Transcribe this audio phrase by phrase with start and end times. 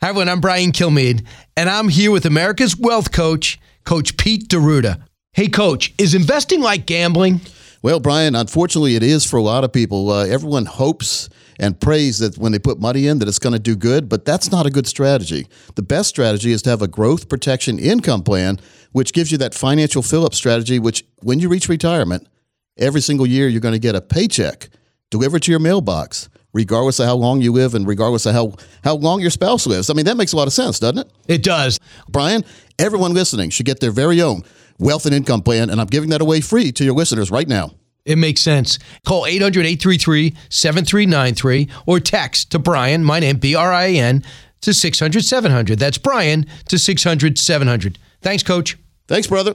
[0.00, 0.28] Hi, everyone.
[0.28, 5.02] I'm Brian Kilmeade, and I'm here with America's wealth coach, Coach Pete D'Arruda.
[5.32, 7.40] Hey, Coach, is investing like gambling?
[7.82, 10.08] Well, Brian, unfortunately, it is for a lot of people.
[10.08, 13.58] Uh, everyone hopes and prays that when they put money in that it's going to
[13.58, 15.48] do good, but that's not a good strategy.
[15.74, 18.60] The best strategy is to have a growth protection income plan,
[18.92, 20.78] which gives you that financial fill-up strategy.
[20.78, 22.28] Which, when you reach retirement,
[22.76, 24.68] every single year you're going to get a paycheck
[25.10, 26.28] delivered to your mailbox
[26.58, 28.52] regardless of how long you live and regardless of how,
[28.82, 29.90] how long your spouse lives.
[29.90, 31.12] I mean, that makes a lot of sense, doesn't it?
[31.28, 31.78] It does.
[32.08, 32.44] Brian,
[32.80, 34.42] everyone listening should get their very own
[34.80, 37.70] wealth and income plan, and I'm giving that away free to your listeners right now.
[38.04, 38.80] It makes sense.
[39.06, 44.24] Call 800 833 7393 or text to Brian, my name, B R I N,
[44.62, 45.78] to 600 700.
[45.78, 47.98] That's Brian to 600 700.
[48.20, 48.76] Thanks, Coach.
[49.06, 49.54] Thanks, brother.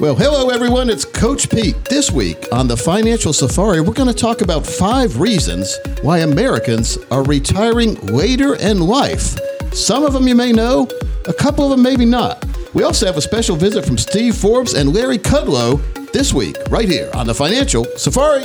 [0.00, 0.90] Well, hello everyone.
[0.90, 1.74] It's Coach Pete.
[1.86, 6.98] This week on the Financial Safari, we're going to talk about five reasons why Americans
[7.10, 9.36] are retiring later in life.
[9.72, 10.88] Some of them you may know,
[11.26, 12.44] a couple of them maybe not.
[12.74, 15.82] We also have a special visit from Steve Forbes and Larry Kudlow
[16.12, 18.44] this week, right here on the Financial Safari.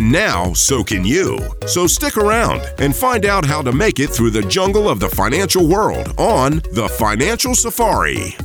[0.01, 1.37] now so can you.
[1.67, 5.09] So stick around and find out how to make it through the jungle of the
[5.09, 8.35] financial world on The Financial Safari.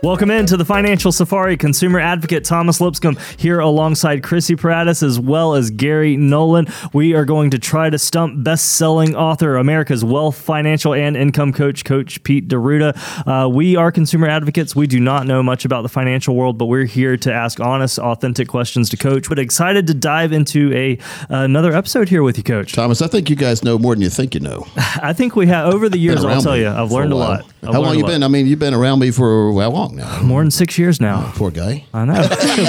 [0.00, 1.56] Welcome into the Financial Safari.
[1.56, 6.68] Consumer advocate Thomas Lipscomb here alongside Chrissy Paratus as well as Gary Nolan.
[6.92, 11.84] We are going to try to stump best-selling author, America's wealth, financial, and income coach,
[11.84, 12.94] Coach Pete D'Arruda.
[13.26, 14.76] Uh, we are consumer advocates.
[14.76, 17.98] We do not know much about the financial world, but we're here to ask honest,
[17.98, 19.28] authentic questions to Coach.
[19.28, 20.96] But excited to dive into a
[21.28, 22.72] another episode here with you, Coach.
[22.72, 24.64] Thomas, I think you guys know more than you think you know.
[24.76, 26.24] I think we have over the years.
[26.24, 27.44] I'll tell you, I've learned a lot.
[27.62, 28.22] I've how long you been?
[28.22, 30.22] I mean, you've been around me for how long now?
[30.22, 31.24] More than six years now.
[31.26, 31.84] Oh, poor guy.
[31.92, 32.14] I know.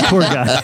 [0.10, 0.62] poor guy.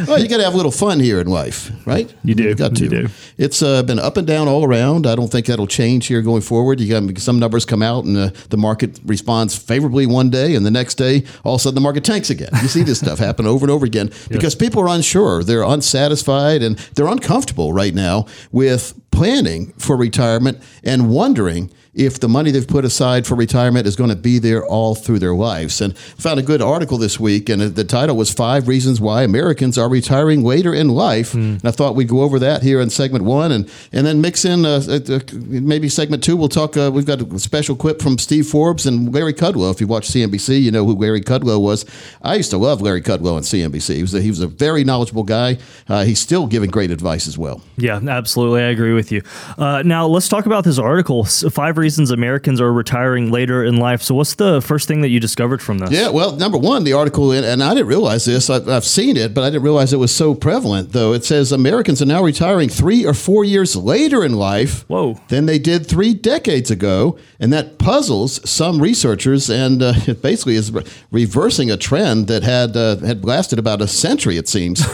[0.11, 2.13] well, you got to have a little fun here in life, right?
[2.23, 2.43] You do.
[2.43, 2.83] You got to.
[2.83, 3.07] You do.
[3.37, 5.07] It's uh, been up and down all around.
[5.07, 6.79] I don't think that'll change here going forward.
[6.79, 10.65] You got some numbers come out, and uh, the market responds favorably one day, and
[10.65, 12.49] the next day, all of a sudden, the market tanks again.
[12.61, 14.55] You see this stuff happen over and over again because yes.
[14.55, 21.09] people are unsure, they're unsatisfied, and they're uncomfortable right now with planning for retirement and
[21.09, 24.95] wondering if the money they've put aside for retirement is going to be there all
[24.95, 25.81] through their lives.
[25.81, 29.77] And found a good article this week, and the title was Five Reasons Why Americans
[29.77, 31.33] Are Retiring Retiring later in Life.
[31.33, 31.59] Mm.
[31.59, 34.45] And I thought we'd go over that here in segment one and, and then mix
[34.45, 36.35] in uh, uh, maybe segment two.
[36.35, 39.71] We'll talk, uh, we've got a special clip from Steve Forbes and Larry Kudlow.
[39.71, 41.85] If you watch CNBC, you know who Larry Kudlow was.
[42.23, 43.95] I used to love Larry Kudlow on CNBC.
[43.95, 45.59] He was a, he was a very knowledgeable guy.
[45.87, 47.61] Uh, he's still giving great advice as well.
[47.77, 48.63] Yeah, absolutely.
[48.63, 49.21] I agree with you.
[49.59, 54.01] Uh, now, let's talk about this article Five Reasons Americans Are Retiring Later in Life.
[54.01, 55.91] So, what's the first thing that you discovered from this?
[55.91, 59.33] Yeah, well, number one, the article, and I didn't realize this, I've, I've seen it,
[59.33, 61.13] but I didn't realize it was so prevalent, though.
[61.13, 65.19] It says Americans are now retiring three or four years later in life Whoa.
[65.29, 67.17] than they did three decades ago.
[67.39, 72.43] And that puzzles some researchers, and uh, it basically is re- reversing a trend that
[72.43, 74.81] had uh, had lasted about a century, it seems.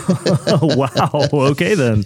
[0.62, 1.10] wow.
[1.14, 2.04] Okay, then.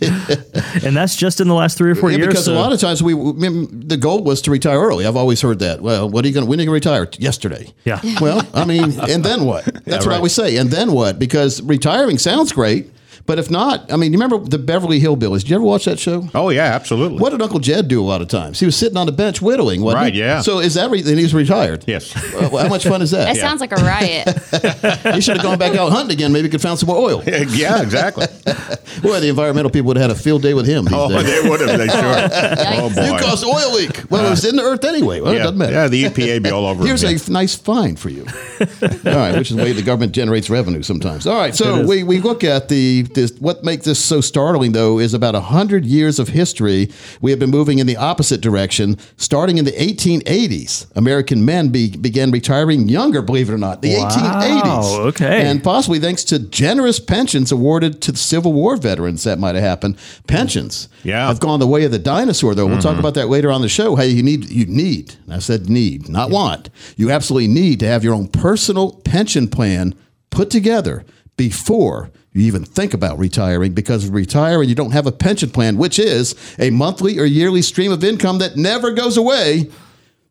[0.84, 2.28] and that's just in the last three or four yeah, years.
[2.30, 2.54] Because so.
[2.54, 5.06] a lot of times we, the goal was to retire early.
[5.06, 5.82] I've always heard that.
[5.82, 7.08] Well, what are you going to, When are you going to retire?
[7.20, 7.72] Yesterday.
[7.86, 8.02] Yeah.
[8.20, 9.66] Well, I mean, and then what?
[9.66, 10.06] That's yeah, right.
[10.06, 10.58] what I always say.
[10.58, 11.20] And then what?
[11.20, 12.81] Because retiring sounds great.
[13.26, 15.40] But if not, I mean, you remember the Beverly Hillbillies?
[15.42, 16.28] Did you ever watch that show?
[16.34, 17.20] Oh yeah, absolutely.
[17.20, 18.60] What did Uncle Jed do a lot of times?
[18.60, 20.20] He was sitting on the bench whittling, wasn't Right, he?
[20.20, 20.42] yeah.
[20.42, 21.84] So is that re- then he's retired?
[21.88, 22.14] Yes.
[22.34, 23.38] Well, how much fun is That that?
[23.38, 24.28] sounds like a riot.
[25.16, 26.32] he should have gone back out hunting again.
[26.34, 27.24] Maybe could found some more oil.
[27.28, 28.26] yeah, exactly.
[29.02, 31.24] Boy, the environmental people would have had a field day with him these Oh, days.
[31.44, 31.78] they would have.
[31.78, 32.82] They sure.
[32.84, 33.06] Oh boy.
[33.06, 34.10] You caused oil leak.
[34.10, 35.22] Well, it was in the earth anyway.
[35.22, 35.72] Well, it doesn't matter.
[35.74, 36.86] yeah, the EPA be all over.
[36.86, 38.26] Here's him, a f- nice fine for you.
[38.62, 38.68] All
[39.16, 41.26] right, which is the way the government generates revenue sometimes.
[41.28, 45.00] All right, so we, we look at the this, what makes this so startling though
[45.00, 46.90] is about a hundred years of history.
[47.22, 48.98] We have been moving in the opposite direction.
[49.18, 53.22] Starting in the 1880s, American men be, began retiring younger.
[53.22, 55.00] Believe it or not, the Wow, 1880s.
[55.08, 55.46] okay.
[55.46, 59.24] and possibly thanks to generous pensions awarded to the Civil War veterans.
[59.24, 59.98] That might have happened.
[60.28, 61.28] Pensions, Yeah.
[61.28, 62.56] have gone the way of the dinosaur.
[62.56, 63.00] Though we'll talk mm-hmm.
[63.00, 63.96] about that later on the show.
[63.96, 65.16] Hey, you need you need.
[65.30, 66.70] I said need, not want.
[66.98, 69.96] You absolutely need to have your own personal pension plan
[70.30, 71.06] put together
[71.38, 75.78] before you even think about retiring because retire and you don't have a pension plan,
[75.78, 79.70] which is a monthly or yearly stream of income that never goes away,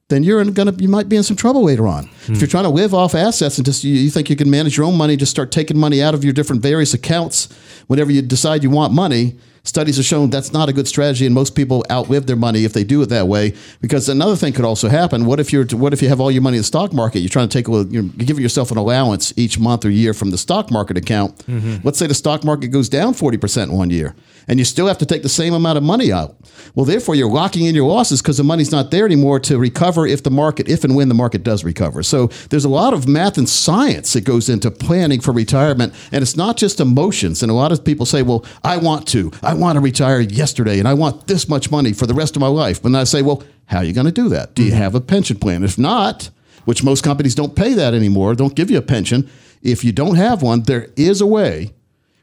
[0.08, 2.08] then you're gonna you might be in some trouble later on.
[2.26, 4.86] If you're trying to live off assets and just you think you can manage your
[4.86, 7.48] own money, just start taking money out of your different various accounts
[7.86, 9.36] whenever you decide you want money.
[9.62, 12.72] Studies have shown that's not a good strategy, and most people outlive their money if
[12.72, 13.52] they do it that way.
[13.80, 15.26] Because another thing could also happen.
[15.26, 17.20] What if you're what if you have all your money in the stock market?
[17.20, 20.14] You're trying to take a little, you're giving yourself an allowance each month or year
[20.14, 21.36] from the stock market account.
[21.46, 21.76] Mm-hmm.
[21.84, 24.14] Let's say the stock market goes down forty percent one year,
[24.48, 26.36] and you still have to take the same amount of money out.
[26.74, 30.06] Well, therefore, you're locking in your losses because the money's not there anymore to recover
[30.06, 32.02] if the market, if and when the market does recover.
[32.02, 36.22] So there's a lot of math and science that goes into planning for retirement, and
[36.22, 37.42] it's not just emotions.
[37.42, 40.78] And a lot of people say, "Well, I want to, I want to retire yesterday,
[40.78, 43.22] and I want this much money for the rest of my life." And I say,
[43.22, 44.54] "Well, how are you going to do that?
[44.54, 44.82] Do you mm-hmm.
[44.82, 45.62] have a pension plan?
[45.62, 46.30] If not,
[46.64, 49.30] which most companies don't pay that anymore, don't give you a pension.
[49.62, 51.72] If you don't have one, there is a way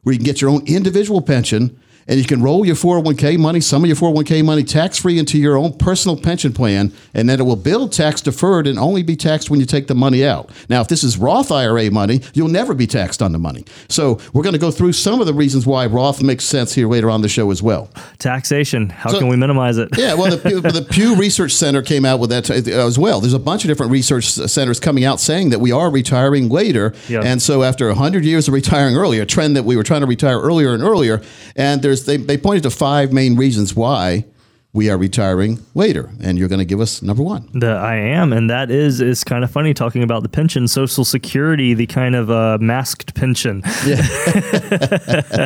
[0.03, 3.59] where you can get your own individual pension and you can roll your 401k money,
[3.61, 7.39] some of your 401k money tax free into your own personal pension plan, and then
[7.39, 10.49] it will build tax deferred and only be taxed when you take the money out.
[10.69, 13.65] Now, if this is Roth IRA money, you'll never be taxed on the money.
[13.89, 16.87] So, we're going to go through some of the reasons why Roth makes sense here
[16.87, 17.89] later on the show as well.
[18.19, 18.89] Taxation.
[18.89, 19.89] How So- can we minimize it?
[19.97, 22.53] Yeah, well, the, Pew- the Pew Research Center came out with that uh,
[22.87, 23.19] as well.
[23.21, 26.93] There's a bunch of different research centers coming out saying that we are retiring later,
[27.07, 27.21] Yeah.
[27.23, 30.07] and so after 100 years of retiring earlier, a trend that we were trying to
[30.07, 31.21] retire earlier and earlier,
[31.55, 34.25] and there's they, they pointed to five main reasons why
[34.73, 37.49] we are retiring later, and you're going to give us number one.
[37.53, 41.03] The I am, and that is is kind of funny talking about the pension, Social
[41.03, 43.63] Security, the kind of uh, masked pension.
[43.85, 44.03] yeah.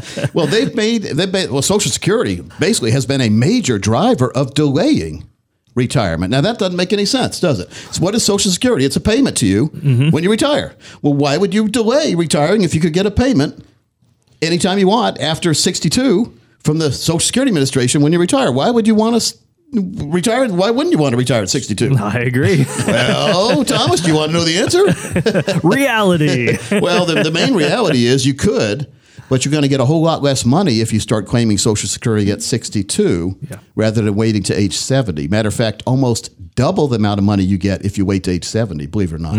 [0.34, 4.54] Well, they've made they've made, well, Social Security basically has been a major driver of
[4.54, 5.28] delaying
[5.76, 6.32] retirement.
[6.32, 7.72] Now that doesn't make any sense, does it?
[7.72, 8.84] So what is Social Security?
[8.86, 9.68] It's a payment to you
[10.12, 10.76] when you retire.
[11.02, 13.66] Well, why would you delay retiring if you could get a payment
[14.42, 18.52] anytime you want after 62 from the Social Security Administration when you retire?
[18.52, 19.38] Why would you want to
[20.06, 20.48] retire?
[20.50, 21.96] Why wouldn't you want to retire at 62?
[22.00, 22.66] I agree.
[22.88, 25.58] well, Thomas, do you want to know the answer?
[25.68, 26.58] Reality.
[26.80, 28.92] well, the, the main reality is you could,
[29.30, 31.88] but you're going to get a whole lot less money if you start claiming Social
[31.90, 33.58] Security at 62 Yeah.
[33.76, 35.28] rather than waiting to age 70.
[35.30, 38.32] Matter of fact, almost double the amount of money you get if you wait to
[38.32, 39.36] age 70, believe it or not.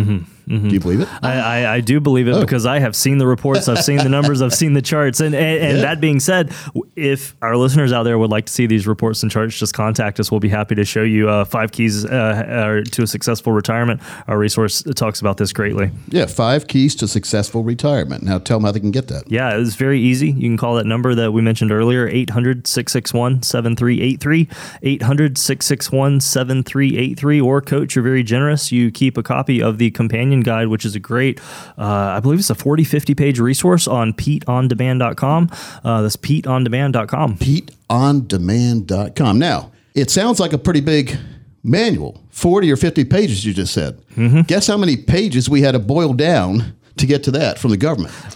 [0.49, 1.09] Do you believe it?
[1.23, 2.39] I, I, I do believe Oh.
[2.39, 5.21] it because I have seen the reports, I've seen the numbers, I've seen the charts.
[5.21, 5.83] And, and, and Yeah.
[5.83, 6.53] that being said,
[6.97, 10.19] if our listeners out there would like to see these reports and charts, just contact
[10.19, 10.31] us.
[10.33, 14.01] We'll be happy to show you uh, five keys uh, to a successful retirement.
[14.27, 15.91] Our resource talks about this greatly.
[16.09, 18.25] Yeah, five keys to successful retirement.
[18.25, 19.31] Now tell them how they can get that.
[19.31, 20.33] Yeah, it's very easy.
[20.33, 24.49] You can call that number that we mentioned earlier, 800 661 7383.
[24.83, 27.02] 800 661 7383.
[27.43, 28.73] Or, Coach, you're very generous.
[28.73, 31.41] You keep a copy of the companion guide, which is a great,
[31.79, 31.85] uh,
[32.17, 35.51] I believe it's a 40, 50 page resource on PeteOnDemand.com.
[35.85, 37.39] Uh, that's PeteOnDemand.com.
[37.39, 39.39] PeteOnDemand.com.
[39.39, 41.17] Now, it sounds like a pretty big
[41.63, 44.01] manual 40 or 50 pages, you just said.
[44.17, 44.43] Mm-hmm.
[44.43, 47.77] Guess how many pages we had to boil down to get to that from the
[47.77, 48.13] government?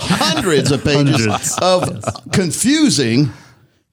[0.00, 1.58] Hundreds of pages Hundreds.
[1.62, 3.30] of confusing.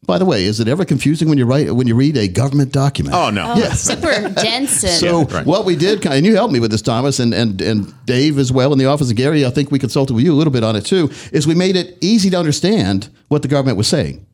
[0.05, 2.71] By the way, is it ever confusing when you write when you read a government
[2.71, 3.15] document?
[3.15, 3.53] Oh no.
[3.53, 3.81] Oh, yes.
[3.81, 5.45] Super dense and So right.
[5.45, 8.51] what we did, and you helped me with this, Thomas, and, and and Dave as
[8.51, 10.63] well in the office, and Gary, I think we consulted with you a little bit
[10.63, 11.11] on it too.
[11.31, 14.25] Is we made it easy to understand what the government was saying.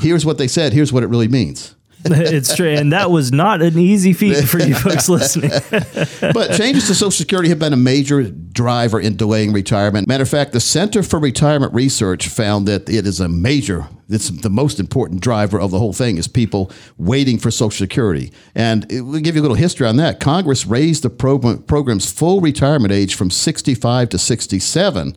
[0.00, 0.72] Here's what they said.
[0.72, 1.74] Here's what it really means.
[2.06, 2.68] it's true.
[2.68, 5.50] And that was not an easy feat for you folks listening.
[6.34, 10.06] But changes to Social Security have been a major driver in delaying retirement.
[10.06, 14.28] Matter of fact, the Center for Retirement Research found that it is a major, it's
[14.28, 18.32] the most important driver of the whole thing is people waiting for Social Security.
[18.54, 20.20] And it, we'll give you a little history on that.
[20.20, 25.16] Congress raised the program, program's full retirement age from 65 to 67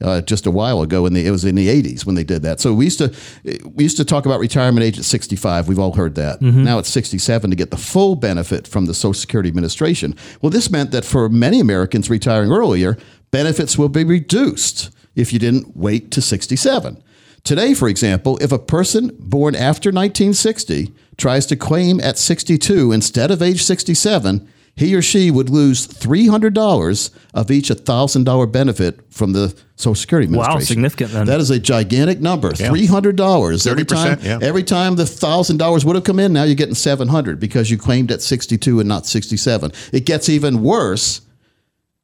[0.00, 1.06] uh, just a while ago.
[1.06, 2.60] In the it was in the 80s when they did that.
[2.60, 3.14] So we used to
[3.74, 5.68] we used to talk about retirement age at 65.
[5.68, 6.40] We've all heard that.
[6.40, 10.14] Now it's 67 to get the full benefit from the Social Security Administration.
[10.40, 12.96] Well, this meant that for many Americans retiring earlier,
[13.30, 17.02] benefits will be reduced if you didn't wait to 67.
[17.48, 23.30] Today, for example, if a person born after 1960 tries to claim at 62 instead
[23.30, 29.58] of age 67, he or she would lose $300 of each $1,000 benefit from the
[29.76, 30.58] Social Security Administration.
[30.58, 31.24] Wow, significant then.
[31.24, 32.50] That is a gigantic number.
[32.50, 34.18] $300 every 30%, time.
[34.20, 34.38] yeah.
[34.42, 38.12] Every time the $1,000 would have come in, now you're getting 700 because you claimed
[38.12, 39.72] at 62 and not 67.
[39.94, 41.22] It gets even worse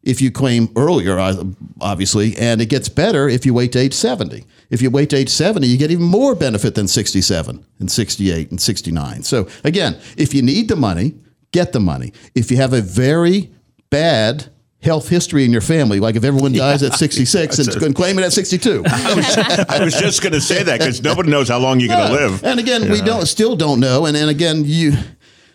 [0.04, 1.42] if you claim earlier, uh,
[1.80, 4.44] obviously, and it gets better if you wait to age 70.
[4.70, 8.50] If you wait to age 70, you get even more benefit than 67 and 68
[8.50, 9.22] and 69.
[9.22, 11.14] So, again, if you need the money,
[11.52, 12.12] get the money.
[12.34, 13.50] If you have a very
[13.88, 14.50] bad
[14.82, 18.24] health history in your family, like if everyone dies at 66 and, and claim it
[18.24, 18.84] at 62.
[18.88, 22.12] I was just going to say that because nobody knows how long you're going to
[22.12, 22.44] live.
[22.44, 24.04] And again, we don't still don't know.
[24.04, 24.92] And and again, you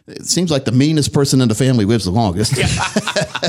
[0.09, 2.53] it seems like the meanest person in the family lives the longest.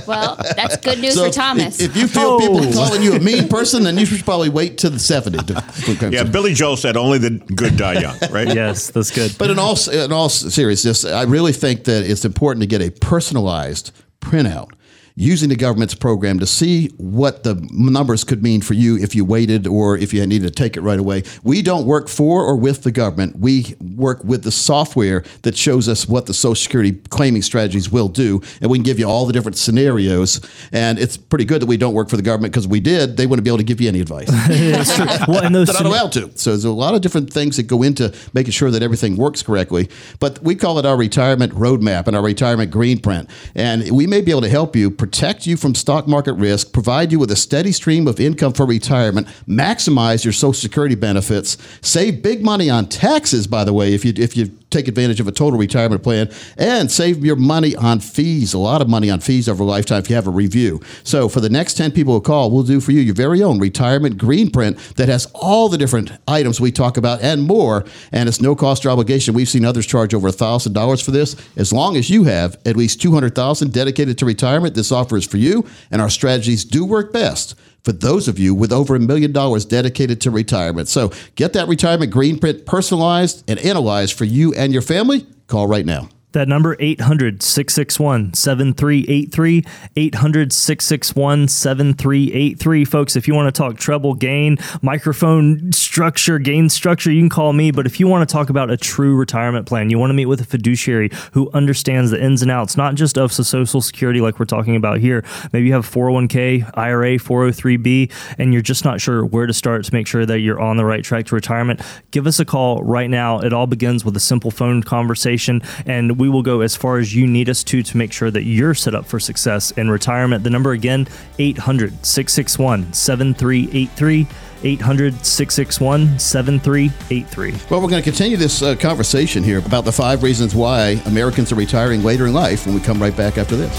[0.06, 1.80] Well, that's good news So for Thomas.
[1.80, 2.72] If, if you feel people oh.
[2.72, 6.24] calling you a mean person, then you should probably wait till the 70 to Yeah,
[6.24, 8.48] Billy Joel said only the good die young, right?
[8.60, 9.36] Yes, that's good.
[9.38, 12.90] But in all in all seriousness, I really think that it's important to get a
[12.90, 14.70] personalized printout
[15.20, 19.22] using the government's program to see what the numbers could mean for you if you
[19.22, 21.22] waited or if you needed to take it right away.
[21.42, 23.36] We don't work for or with the government.
[23.38, 28.08] We work with the software that shows us what the Social Security claiming strategies will
[28.08, 30.40] do, and we can give you all the different scenarios.
[30.72, 33.26] And it's pretty good that we don't work for the government because we did, they
[33.26, 34.28] wouldn't be able to give you any advice.
[34.50, 35.06] It's true.
[35.28, 36.30] Well, and those They're not allowed to.
[36.36, 39.42] So there's a lot of different things that go into making sure that everything works
[39.42, 39.88] correctly.
[40.18, 43.28] But we call it our retirement roadmap and our retirement green print.
[43.54, 47.10] And we may be able to help you protect you from stock market risk, provide
[47.10, 52.22] you with a steady stream of income for retirement, maximize your Social Security benefits, save
[52.22, 55.32] big money on taxes, by the way, if you if you take advantage of a
[55.32, 59.48] total retirement plan, and save your money on fees, a lot of money on fees
[59.48, 60.80] over a lifetime if you have a review.
[61.02, 63.58] So for the next 10 people who call, we'll do for you your very own
[63.58, 67.84] retirement green print that has all the different items we talk about and more.
[68.12, 69.34] And it's no cost or obligation.
[69.34, 71.36] We've seen others charge over $1,000 for this.
[71.56, 75.38] As long as you have at least 200000 dedicated to retirement, this offer is for
[75.38, 75.66] you.
[75.90, 77.54] And our strategies do work best
[77.84, 80.88] for those of you with over a million dollars dedicated to retirement.
[80.88, 85.26] So get that retirement green print personalized and analyzed for you and your family.
[85.46, 86.08] Call right now.
[86.32, 89.64] That number 800 661 7383
[89.96, 97.10] 800 661 7383 folks if you want to talk treble gain microphone structure gain structure
[97.10, 99.90] you can call me but if you want to talk about a true retirement plan
[99.90, 103.18] you want to meet with a fiduciary who understands the ins and outs not just
[103.18, 105.24] of social security like we're talking about here.
[105.52, 109.94] Maybe you have 401k IRA 403b and you're just not sure where to start to
[109.94, 113.10] make sure that you're on the right track to retirement give us a call right
[113.10, 113.40] now.
[113.40, 117.14] It all begins with a simple phone conversation and we will go as far as
[117.14, 120.44] you need us to to make sure that you're set up for success in retirement.
[120.44, 121.08] The number again,
[121.38, 124.26] 800 661 7383.
[124.62, 127.52] 800 661 7383.
[127.70, 131.50] Well, we're going to continue this uh, conversation here about the five reasons why Americans
[131.52, 133.74] are retiring later in life when we come right back after this.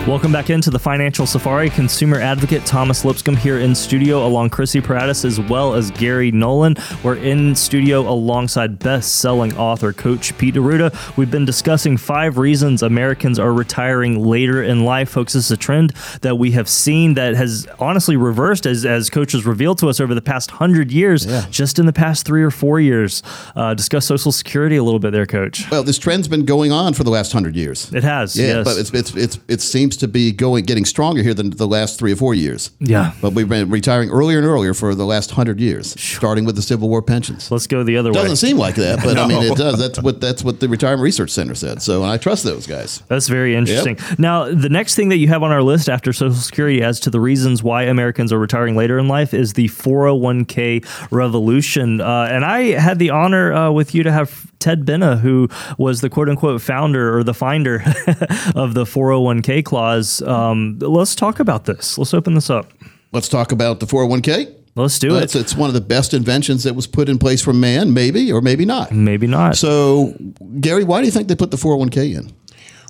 [0.07, 1.71] Welcome back into the Financial Safari.
[1.71, 6.77] Consumer advocate Thomas Lipscomb here in studio along Chrissy Paratis as well as Gary Nolan.
[7.03, 11.17] We're in studio alongside best-selling author Coach Pete D'Arruda.
[11.17, 15.09] We've been discussing five reasons Americans are retiring later in life.
[15.09, 19.09] Folks, this is a trend that we have seen that has honestly reversed as, as
[19.09, 22.43] Coach has revealed to us over the past hundred years, just in the past three
[22.43, 23.23] or four years.
[23.57, 25.65] Uh, discuss Social Security a little bit there, Coach.
[25.71, 27.91] Well, this trend's been going on for the last hundred years.
[27.95, 28.65] It has, Yeah, yes.
[28.65, 31.67] but it's, it's, it's, it seems seems to be going getting stronger here than the
[31.67, 32.71] last three or four years.
[32.81, 33.13] Yeah.
[33.21, 36.63] But we've been retiring earlier and earlier for the last hundred years, starting with the
[36.63, 37.51] Civil War pensions.
[37.51, 38.23] Let's go the other way.
[38.23, 39.79] Doesn't seem like that, but I mean it does.
[39.79, 41.83] That's what that's what the Retirement Research Center said.
[41.83, 43.03] So I trust those guys.
[43.09, 43.99] That's very interesting.
[44.19, 47.11] Now, the next thing that you have on our list after Social Security as to
[47.11, 52.01] the reasons why Americans are retiring later in life is the 401k revolution.
[52.01, 56.01] Uh, and I had the honor uh, with you to have Ted Benna, who was
[56.01, 57.83] the quote unquote founder or the finder
[58.55, 59.63] of the 401k
[60.23, 61.99] Um, let's talk about this.
[61.99, 62.73] Let's open this up.
[63.13, 64.53] Let's talk about the 401k.
[64.77, 65.23] Let's do it.
[65.23, 68.33] It's, it's one of the best inventions that was put in place for man, maybe
[68.33, 68.91] or maybe not.
[68.91, 69.57] Maybe not.
[69.57, 70.15] So,
[70.61, 72.33] Gary, why do you think they put the 401k in?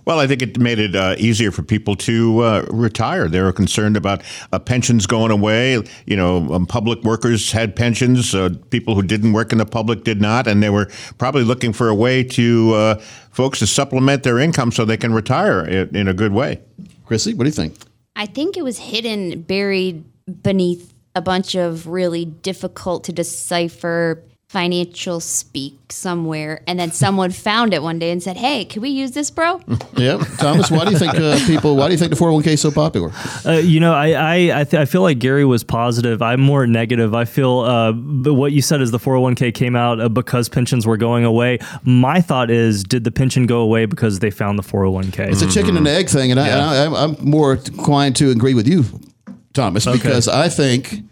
[0.05, 3.29] Well, I think it made it uh, easier for people to uh, retire.
[3.29, 5.83] They were concerned about uh, pensions going away.
[6.07, 8.35] You know, um, public workers had pensions.
[8.35, 11.73] Uh, people who didn't work in the public did not, and they were probably looking
[11.73, 12.95] for a way to uh,
[13.31, 16.61] folks to supplement their income so they can retire in, in a good way.
[17.07, 17.75] Chrissy, what do you think?
[18.17, 20.05] I think it was hidden, buried
[20.43, 24.23] beneath a bunch of really difficult to decipher
[24.55, 26.63] financial speak somewhere.
[26.69, 29.61] And then someone found it one day and said, Hey, can we use this, bro?
[29.97, 31.77] Yeah, Thomas, why do you think uh, people?
[31.77, 33.13] Why do you think the 401k is so popular?
[33.47, 36.21] Uh, you know, I I I, th- I feel like Gary was positive.
[36.21, 37.15] I'm more negative.
[37.15, 40.85] I feel uh, but what you said is the 401k came out uh, because pensions
[40.85, 41.59] were going away.
[41.85, 45.31] My thought is, did the pension go away because they found the 401k?
[45.31, 48.31] It's a chicken and egg thing, and, I, and I, I'm- I'm more inclined to
[48.31, 48.85] agree with you,
[49.53, 51.03] Thomas, because I think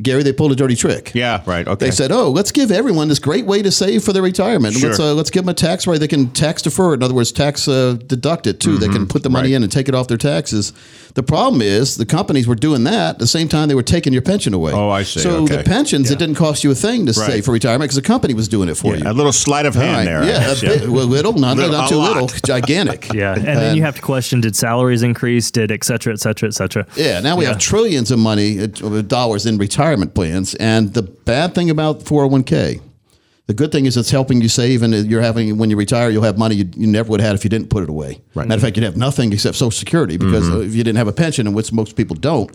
[0.00, 1.12] Gary they pulled a dirty trick.
[1.14, 1.68] Yeah, right.
[1.68, 1.84] Okay.
[1.86, 4.74] They said, "Oh, let's give everyone this great way to save for their retirement.
[4.74, 4.88] Sure.
[4.88, 5.98] Let's uh, let's give them a tax rate.
[5.98, 6.92] They can tax defer.
[6.92, 6.96] it.
[6.96, 8.78] In other words, tax uh, deduct it too.
[8.78, 9.52] They can put the money Mm-hmm.
[9.52, 9.56] Right.
[9.56, 10.72] in and take it off their taxes.
[11.14, 14.14] The problem is the companies were doing that at the same time they were taking
[14.14, 14.72] your pension away.
[14.72, 15.20] Oh, I see.
[15.20, 15.56] So Okay.
[15.56, 17.26] the pensions it didn't cost you a thing to Right.
[17.32, 19.02] save for retirement because the company was doing it for you.
[19.04, 20.04] a little sleight of hand right.
[20.06, 20.24] there.
[20.24, 22.12] Yeah, a bit, well, little, not, Little- not a too lot.
[22.14, 23.12] little, gigantic.
[23.14, 25.50] yeah, and then you have to question: Did salaries increase?
[25.50, 26.86] Did et cetera, et cetera, et cetera?
[26.96, 28.66] Yeah, now we have trillions of money, uh,
[29.02, 29.81] dollars in retirement
[30.14, 30.54] plans.
[30.56, 32.80] And the bad thing about 401k,
[33.46, 36.22] the good thing is it's helping you save, and you're having, when you retire, you'll
[36.22, 38.20] have money you, you never would have had if you didn't put it away.
[38.34, 38.46] Right.
[38.46, 40.62] Matter of fact, you'd have nothing except Social Security because Mm-hmm.
[40.68, 42.50] if you didn't have a pension, and which most people don't.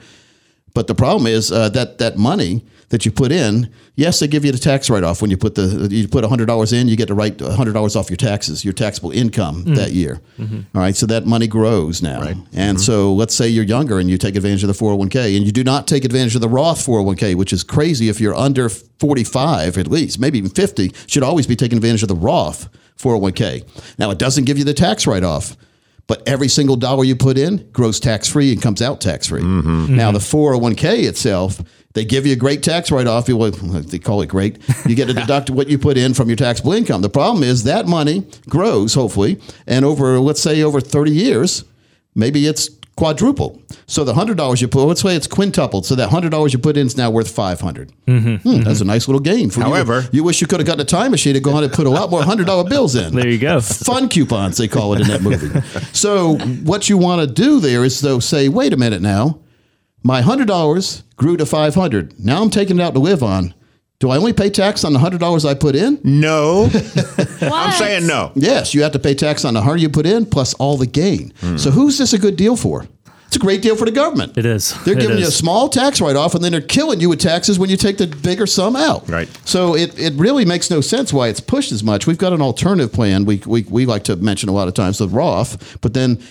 [0.74, 4.46] But the problem is uh, that that money that you put in, yes, they give
[4.46, 6.96] you the tax write off when you put the you put hundred dollars in, you
[6.96, 9.76] get to write hundred dollars off your taxes, your taxable income mm.
[9.76, 10.22] that year.
[10.38, 10.62] Mm-hmm.
[10.74, 12.78] All right, so that money grows now, and mm-hmm.
[12.78, 15.36] so let's say you're younger and you take advantage of the four hundred one k,
[15.36, 17.64] and you do not take advantage of the Roth four hundred one k, which is
[17.64, 21.78] crazy if you're under forty five at least, maybe even fifty, should always be taking
[21.78, 23.64] advantage of the Roth four hundred one k.
[23.98, 25.58] Now it doesn't give you the tax write off.
[26.08, 29.42] But every single dollar you put in grows tax free and comes out tax free.
[29.42, 29.94] Mm-hmm.
[29.94, 31.62] Now, the 401k itself,
[31.98, 33.28] they give you a great tax write off.
[33.28, 34.58] Well, they call it great.
[34.86, 37.02] You get to deduct what you put in from your taxable income.
[37.02, 41.64] The problem is that money grows, hopefully, and over, let's say, over 30 years,
[42.16, 43.62] maybe it's quadruple.
[43.86, 45.86] So the hundred dollars you put, let's say it's quintupled.
[45.86, 47.92] So that hundred dollars you put in is now worth five hundred.
[48.08, 49.66] Hmm, that's a nice little gain for you.
[49.68, 51.86] However- you wish you could have gotten a time machine to go gone and put
[51.88, 53.16] a lot more hundred dollar bills in.
[53.16, 53.62] There you go.
[53.62, 55.62] Fun coupons, they call it in that movie.
[55.94, 59.40] so what you want to do there is though say, wait a minute now,
[60.08, 62.18] my hundred dollars grew to five hundred.
[62.18, 63.54] Now I'm taking it out to live on.
[64.00, 66.00] Do I only pay tax on the hundred dollars I put in?
[66.04, 67.52] No, What?
[67.52, 68.32] I'm saying no.
[68.36, 70.86] Yes, you have to pay tax on the hundred you put in plus all the
[70.88, 71.34] gain.
[71.42, 71.58] Hmm.
[71.58, 72.88] So who's this a good deal for?
[73.26, 74.38] It's a great deal for the government.
[74.38, 74.74] It is.
[74.86, 77.20] They're It giving you a small tax write off and then they're killing you with
[77.20, 79.10] taxes when you take the bigger sum out.
[79.10, 79.28] Right.
[79.44, 82.08] So it, it really makes no sense why it's pushed as much.
[82.08, 85.00] We've got an alternative plan we, we, we like to mention a lot of times,
[85.00, 86.24] the Roth, but then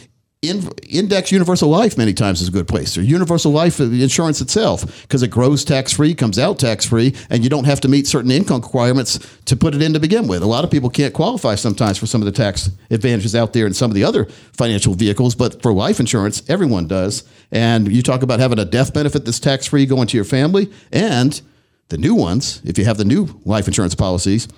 [0.42, 2.96] in, index universal life many times is a good place.
[2.96, 7.42] Or universal life insurance itself because it grows tax free comes out tax free and
[7.42, 10.42] you don't have to meet certain income requirements to put it in to begin with.
[10.42, 13.66] A lot of people can't qualify sometimes for some of the tax advantages out there
[13.66, 17.24] in some of the other financial vehicles but for life insurance everyone does.
[17.50, 20.70] And you talk about having a death benefit that's tax free going to your family
[20.92, 21.40] and
[21.88, 24.48] the new ones if you have the new life insurance policies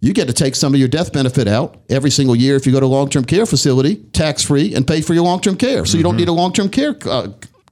[0.00, 2.72] you get to take some of your death benefit out every single year if you
[2.72, 5.56] go to a long term care facility, tax free, and pay for your long term
[5.56, 5.84] care.
[5.84, 7.28] So you don't need a long term care uh,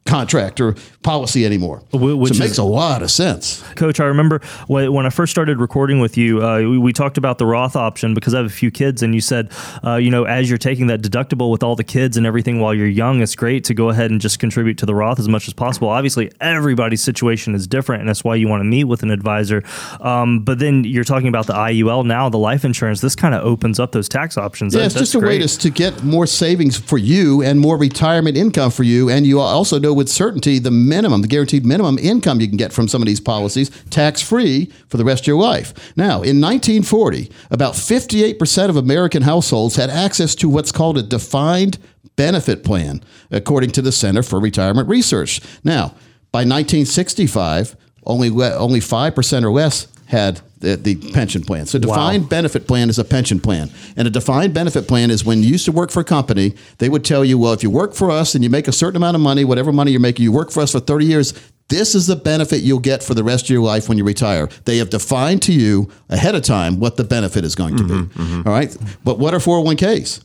[0.06, 1.82] contract or policy anymore.
[1.92, 3.62] Which so it is- makes a lot of sense.
[3.76, 7.38] Coach, I remember when I first started recording with you, uh, we, we talked about
[7.38, 9.50] the Roth option because I have a few kids, and you said,
[9.84, 12.74] uh, you know, as you're taking that deductible with all the kids and everything while
[12.74, 15.46] you're young, it's great to go ahead and just contribute to the Roth as much
[15.46, 15.88] as possible.
[15.88, 19.62] Obviously, everybody's situation is different, and that's why you want to meet with an advisor.
[20.00, 23.00] Um, but then you're talking about the IUL now, the life insurance.
[23.02, 24.74] This kind of opens up those tax options.
[24.74, 27.76] Yeah, That- it's just a way to, to get more savings for you and more
[27.76, 29.10] retirement income for you.
[29.10, 32.72] And you also know with certainty the minimum, the guaranteed minimum income you can get
[32.72, 35.74] from some of these policies tax free for the rest of your life.
[35.96, 41.78] Now, in 1940, about 58% of American households had access to what's called a defined
[42.14, 43.02] benefit plan,
[43.32, 45.40] according to the Center for Retirement Research.
[45.64, 45.96] Now,
[46.30, 47.76] by 1965,
[48.06, 51.66] only only five percent or less had the, the pension plan.
[51.66, 55.42] So, defined benefit plan is a pension plan, and a defined benefit plan is when
[55.42, 56.54] you used to work for a company.
[56.78, 58.96] They would tell you, well, if you work for us and you make a certain
[58.96, 61.34] amount of money, whatever money you're making, you work for us for 30 years.
[61.68, 64.48] This is the benefit you'll get for the rest of your life when you retire.
[64.64, 67.94] They have defined to you ahead of time what the benefit is going to be.
[67.94, 68.48] Mm-hmm, mm-hmm.
[68.48, 68.76] All right.
[69.02, 70.22] But what are 401ks?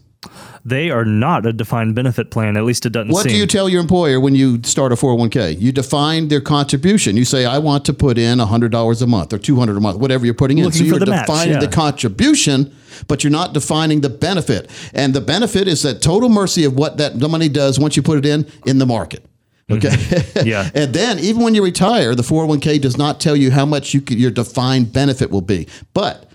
[0.65, 2.57] They are not a defined benefit plan.
[2.57, 3.31] At least it doesn't What seem.
[3.31, 5.59] do you tell your employer when you start a 401k?
[5.59, 7.15] You define their contribution.
[7.15, 10.25] You say, I want to put in $100 a month or 200 a month, whatever
[10.25, 10.65] you're putting in.
[10.65, 11.59] Looking so you're the match, defining yeah.
[11.61, 12.75] the contribution,
[13.07, 14.69] but you're not defining the benefit.
[14.93, 18.17] And the benefit is that total mercy of what that money does once you put
[18.17, 19.25] it in in the market.
[19.71, 19.89] Okay.
[19.89, 20.45] Mm-hmm.
[20.47, 20.69] Yeah.
[20.73, 24.01] and then even when you retire, the 401k does not tell you how much you
[24.01, 25.67] could, your defined benefit will be.
[25.93, 26.28] But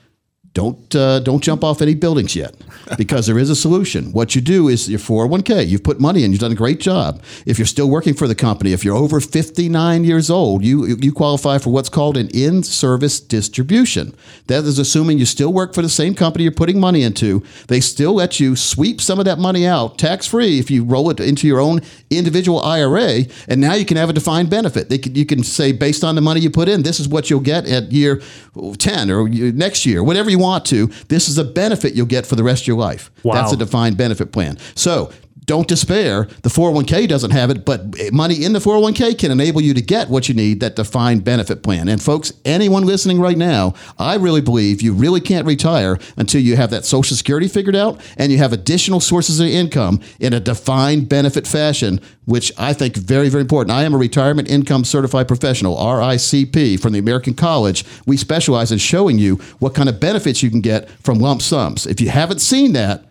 [0.54, 2.54] don't uh, don't jump off any buildings yet
[2.96, 4.12] because there is a solution.
[4.12, 7.20] What you do is your 401k, you've put money in, you've done a great job.
[7.44, 11.12] If you're still working for the company, if you're over 59 years old, you you
[11.12, 14.14] qualify for what's called an in-service distribution.
[14.46, 17.42] That is assuming you still work for the same company you're putting money into.
[17.66, 21.18] They still let you sweep some of that money out tax-free if you roll it
[21.18, 24.88] into your own individual IRA, and now you can have a defined benefit.
[25.02, 27.40] Can, you can say based on the money you put in, this is what you'll
[27.40, 28.22] get at year
[28.78, 30.86] 10 or next year, whatever you want to.
[31.08, 33.10] This is a benefit you'll get for the rest of your life.
[33.22, 33.34] Wow.
[33.34, 34.58] That's a defined benefit plan.
[34.74, 35.10] So
[35.46, 36.24] don't despair.
[36.42, 40.08] The 401k doesn't have it, but money in the 401k can enable you to get
[40.08, 41.88] what you need that defined benefit plan.
[41.88, 46.56] And folks, anyone listening right now, I really believe you really can't retire until you
[46.56, 50.40] have that Social Security figured out and you have additional sources of income in a
[50.40, 53.76] defined benefit fashion, which I think very, very important.
[53.76, 57.84] I am a retirement income certified professional, RICP, from the American College.
[58.06, 61.86] We specialize in showing you what kind of benefits you can get from lump sums.
[61.86, 63.04] If you haven't seen that,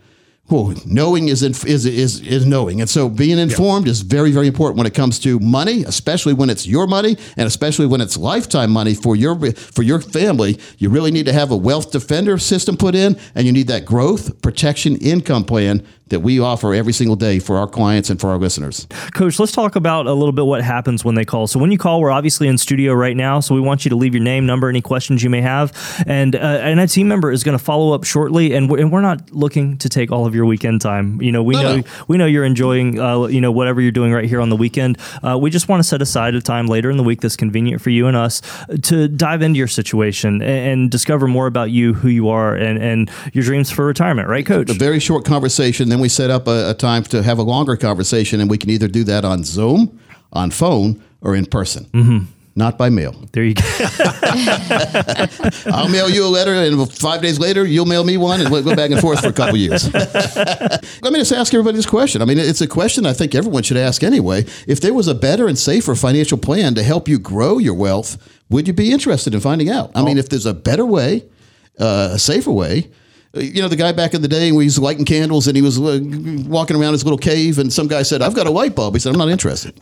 [0.50, 4.48] well, knowing is, inf- is is is knowing, and so being informed is very very
[4.48, 8.18] important when it comes to money, especially when it's your money, and especially when it's
[8.18, 10.60] lifetime money for your for your family.
[10.78, 13.86] You really need to have a wealth defender system put in, and you need that
[13.86, 18.30] growth protection income plan that we offer every single day for our clients and for
[18.30, 18.88] our listeners.
[19.14, 21.48] Coach, let's talk about a little bit what happens when they call.
[21.48, 23.96] So when you call, we're obviously in studio right now, so we want you to
[23.96, 25.72] leave your name, number, any questions you may have,
[26.06, 28.54] and uh, and a team member is going to follow up shortly.
[28.54, 31.22] And we're, and we're not looking to take all of your weekend time.
[31.22, 31.84] You know, we No, know no.
[32.08, 34.98] we know you're enjoying uh, you know whatever you're doing right here on the weekend.
[35.26, 37.82] Uh, we just want to set aside a time later in the week that's convenient
[37.82, 38.42] for you and us
[38.84, 42.78] to dive into your situation and, and discover more about you, who you are, and
[42.78, 44.28] and your dreams for retirement.
[44.28, 44.70] Right, Coach?
[44.70, 47.78] A very short conversation, then we set up a, a time to have a longer
[47.78, 50.00] conversation, and we can either do that on Zoom,
[50.32, 51.86] on phone, or in person.
[51.86, 52.26] Mm-hmm.
[52.56, 53.16] Not by mail.
[53.32, 53.62] There you go.
[55.68, 58.64] I'll mail you a letter, and five days later, you'll mail me one, and we'll
[58.64, 59.92] go back and forth for a couple years.
[59.94, 62.24] Let me just ask everybody this question.
[62.24, 64.46] I mean, it's a question I think everyone should ask anyway.
[64.68, 68.18] If there was a better and safer financial plan to help you grow your wealth,
[68.50, 69.92] would you be interested in finding out?
[69.94, 71.26] I mean, if there's a better way,
[71.80, 72.90] uh, a safer way.
[73.36, 75.80] You know, the guy back in the day he was lighting candles and he was
[75.80, 76.00] uh,
[76.48, 78.94] walking around his little cave, and some guy said, I've got a light bulb.
[78.94, 79.74] He said, I'm not interested.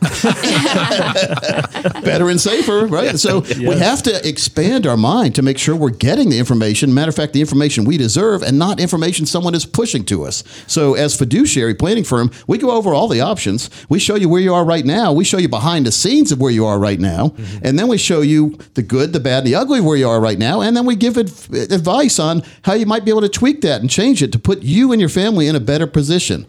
[2.02, 3.18] better and safer, right?
[3.18, 6.94] So we have to expand our mind to make sure we're getting the information.
[6.94, 10.42] Matter of fact, the information we deserve and not information someone is pushing to us.
[10.66, 13.68] So as fiduciary planning firm, we go over all the options.
[13.90, 15.12] We show you where you are right now.
[15.12, 17.34] We show you behind the scenes of where you are right now.
[17.62, 20.22] And then we show you the good, the bad, and the ugly where you are
[20.22, 20.62] right now.
[20.62, 23.80] And then we give adv- advice on how you might be able to tweak that
[23.80, 26.46] and change it to put you and your family in a better position.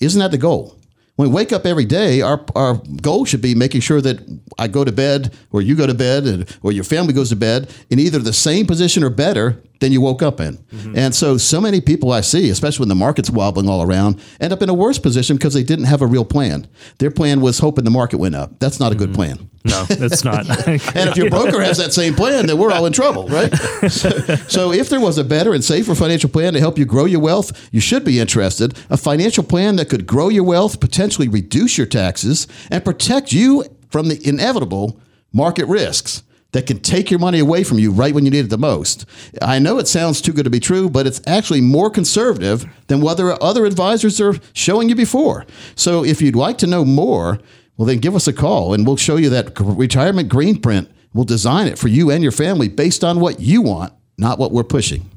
[0.00, 0.76] Isn't that the goal?
[1.14, 4.18] When we wake up every day, our, our goal should be making sure that
[4.58, 7.36] I go to bed, or you go to bed, and, or your family goes to
[7.36, 10.56] bed in either the same position or better than you woke up in.
[10.56, 10.98] Mm-hmm.
[10.98, 14.52] And so, so many people I see, especially when the market's wobbling all around, end
[14.52, 16.66] up in a worse position because they didn't have a real plan.
[16.98, 18.58] Their plan was hoping the market went up.
[18.58, 19.36] That's not a good mm-hmm.
[19.36, 19.50] plan.
[19.64, 20.48] No, it's not.
[20.66, 23.52] And if your broker has that same plan, then we're all in trouble, right?
[23.88, 24.10] So,
[24.48, 27.20] so if there was a better and safer financial plan to help you grow your
[27.20, 28.76] wealth, you should be interested.
[28.90, 33.64] A financial plan that could grow your wealth, potentially reduce your taxes, and protect you
[33.90, 35.00] from the inevitable
[35.32, 36.22] market risks
[36.52, 39.06] that can take your money away from you right when you need it the most.
[39.40, 43.00] I know it sounds too good to be true, but it's actually more conservative than
[43.00, 45.46] what other other advisors are showing you before.
[45.74, 47.40] So if you'd like to know more,
[47.76, 50.90] well, then give us a call and we'll show you that retirement green print.
[51.14, 54.52] We'll design it for you and your family based on what you want, not what
[54.52, 55.10] we're pushing.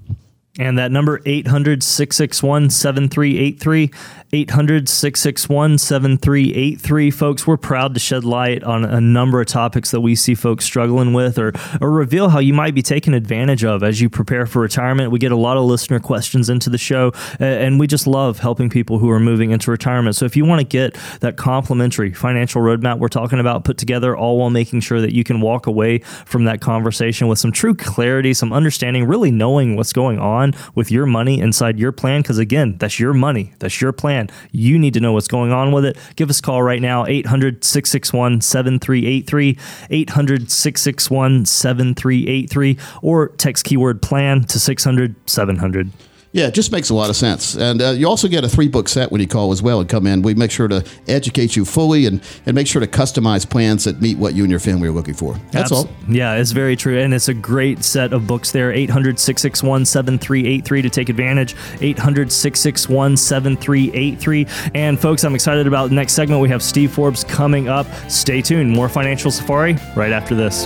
[0.57, 3.91] And that number 800 661 7383
[4.31, 10.01] 800 661 7383 folks we're proud to shed light on a number of topics that
[10.01, 13.83] we see folks struggling with or or reveal how you might be taken advantage of
[13.83, 15.11] as you prepare for retirement.
[15.11, 18.69] We get a lot of listener questions into the show and we just love helping
[18.69, 20.15] people who are moving into retirement.
[20.15, 24.15] So if you want to get that complimentary financial roadmap we're talking about put together
[24.15, 27.75] all while making sure that you can walk away from that conversation with some true
[27.75, 30.44] clarity, some understanding, really knowing what's going on
[30.75, 32.21] with your money inside your plan.
[32.21, 34.29] Because again, that's your money, that's your plan.
[34.51, 35.97] You need to know what's going on with it.
[36.15, 39.57] Give us a call right now, 800 661 7383,
[39.89, 45.91] 800 661 7383, or text keyword plan to 600 700.
[46.35, 47.55] Yeah, it just makes a lot of sense.
[47.55, 49.87] And uh, you also get a three book set when you call as well and
[49.87, 50.21] come in.
[50.21, 54.01] We make sure to educate you fully and, and make sure to customize plans that
[54.01, 55.39] meet what you and your family are looking for.
[55.51, 55.89] That's Abs- all.
[56.09, 56.99] Yeah, it's very true.
[56.99, 61.55] And it's a great set of books there 800 661 7383 to take advantage.
[61.79, 64.47] 800 661 7383.
[64.75, 66.41] And folks, I'm excited about the next segment.
[66.41, 67.87] We have Steve Forbes coming up.
[68.09, 68.71] Stay tuned.
[68.71, 70.65] More Financial Safari right after this.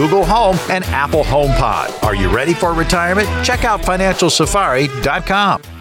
[0.00, 2.02] Google Home, and Apple HomePod.
[2.04, 3.28] Are you ready for retirement?
[3.44, 5.79] Check out financialsafari.com.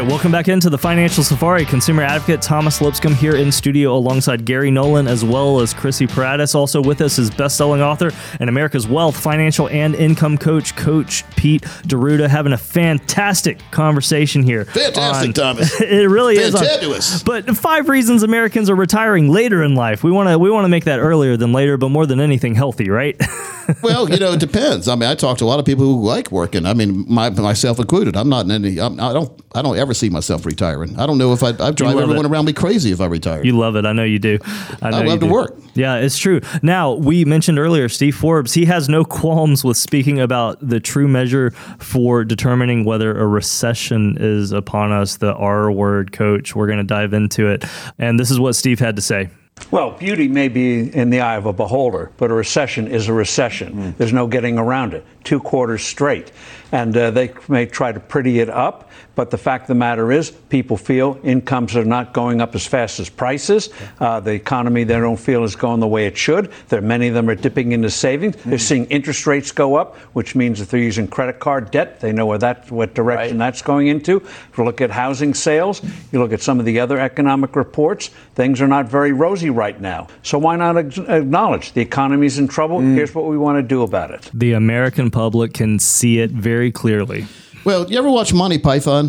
[0.00, 1.64] right, welcome back into the Financial Safari.
[1.64, 6.54] Consumer advocate Thomas Lipscomb here in studio alongside Gary Nolan as well as Chrissy Paratis.
[6.54, 11.64] Also with us is best-selling author and America's Wealth, Financial, and Income Coach, Coach Pete
[11.86, 14.66] D'Arruda, having a fantastic conversation here.
[14.66, 15.80] Fantastic, Thomas.
[15.80, 16.54] it really is.
[16.54, 20.04] on- but five reasons Americans are retiring later in life.
[20.04, 22.54] We want to we want to make that earlier than later, but more than anything,
[22.54, 23.18] healthy, right?
[23.82, 24.88] well, you know, it depends.
[24.88, 26.66] I mean, I talk to a lot of people who like working.
[26.66, 28.16] I mean, my, myself included.
[28.16, 28.78] I'm not in any.
[28.78, 29.40] I'm, I don't.
[29.54, 30.98] I don't ever see myself retiring.
[30.98, 31.48] I don't know if I.
[31.48, 32.30] I drive everyone it.
[32.30, 33.44] around me crazy if I retire.
[33.44, 33.86] You love it.
[33.86, 34.38] I know you do.
[34.82, 35.32] I, know I love to do.
[35.32, 35.56] work.
[35.74, 36.40] Yeah, it's true.
[36.62, 41.08] Now, we mentioned earlier Steve Forbes, he has no qualms with speaking about the true
[41.08, 46.56] measure for determining whether a recession is upon us, the R word, coach.
[46.56, 47.64] We're going to dive into it.
[47.98, 49.30] And this is what Steve had to say.
[49.70, 53.12] Well, beauty may be in the eye of a beholder, but a recession is a
[53.12, 53.72] recession.
[53.72, 53.96] Mm.
[53.96, 55.04] There's no getting around it.
[55.26, 56.32] Two quarters straight.
[56.72, 60.12] And uh, they may try to pretty it up, but the fact of the matter
[60.12, 63.70] is, people feel incomes are not going up as fast as prices.
[64.00, 66.52] Uh, the economy, they don't feel, is going the way it should.
[66.68, 68.36] There, many of them are dipping into savings.
[68.44, 72.12] They're seeing interest rates go up, which means if they're using credit card debt, they
[72.12, 74.16] know where that, what direction that's going into.
[74.16, 78.08] If you look at housing sales, you look at some of the other economic reports,
[78.34, 80.08] things are not very rosy right now.
[80.22, 82.80] So why not acknowledge the economy's in trouble?
[82.80, 84.30] Here's what we want to do about it.
[84.34, 87.24] The American public can see it very clearly.
[87.64, 89.06] Well, you ever watch Monty Python?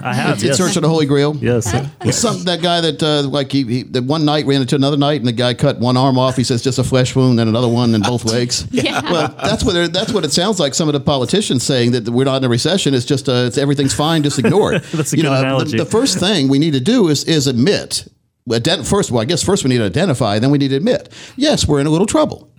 [0.00, 0.34] I have.
[0.34, 0.56] It's in yes.
[0.56, 1.34] Search of the Holy Grail.
[1.36, 1.66] Yes.
[2.02, 4.96] It's some that guy that uh, like he, he that one knight ran into another
[4.96, 6.36] knight and the guy cut one arm off.
[6.36, 8.66] He says just a flesh wound, and another one in both legs.
[8.70, 9.02] Yeah.
[9.10, 10.74] Well, that's what that's what it sounds like.
[10.74, 12.94] Some of the politicians saying that we're not in a recession.
[12.94, 14.22] It's just uh, it's everything's fine.
[14.22, 14.82] Just ignore it.
[14.92, 15.76] That's a you good know, the- analogy.
[15.76, 18.06] The, first thing we need to do is is admit.
[18.48, 21.08] ident- First, well, I guess first we need to identify, then we need to admit.
[21.36, 22.51] Yes, we're in a little trouble.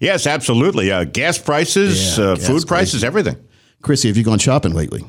[0.00, 0.90] Yes, absolutely.
[0.90, 3.36] Uh, gas prices, Yeah, uh, gas food prices, everything.
[3.82, 5.04] Chrissy, have you gone shopping lately?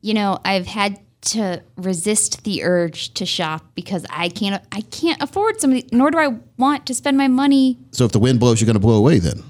[0.00, 5.22] You know, I've had to resist the urge to shop because I can't I can't
[5.22, 7.78] afford some of the, nor do I want to spend my money.
[7.92, 9.18] So if the wind blows, you're going to blow away.
[9.18, 9.42] Then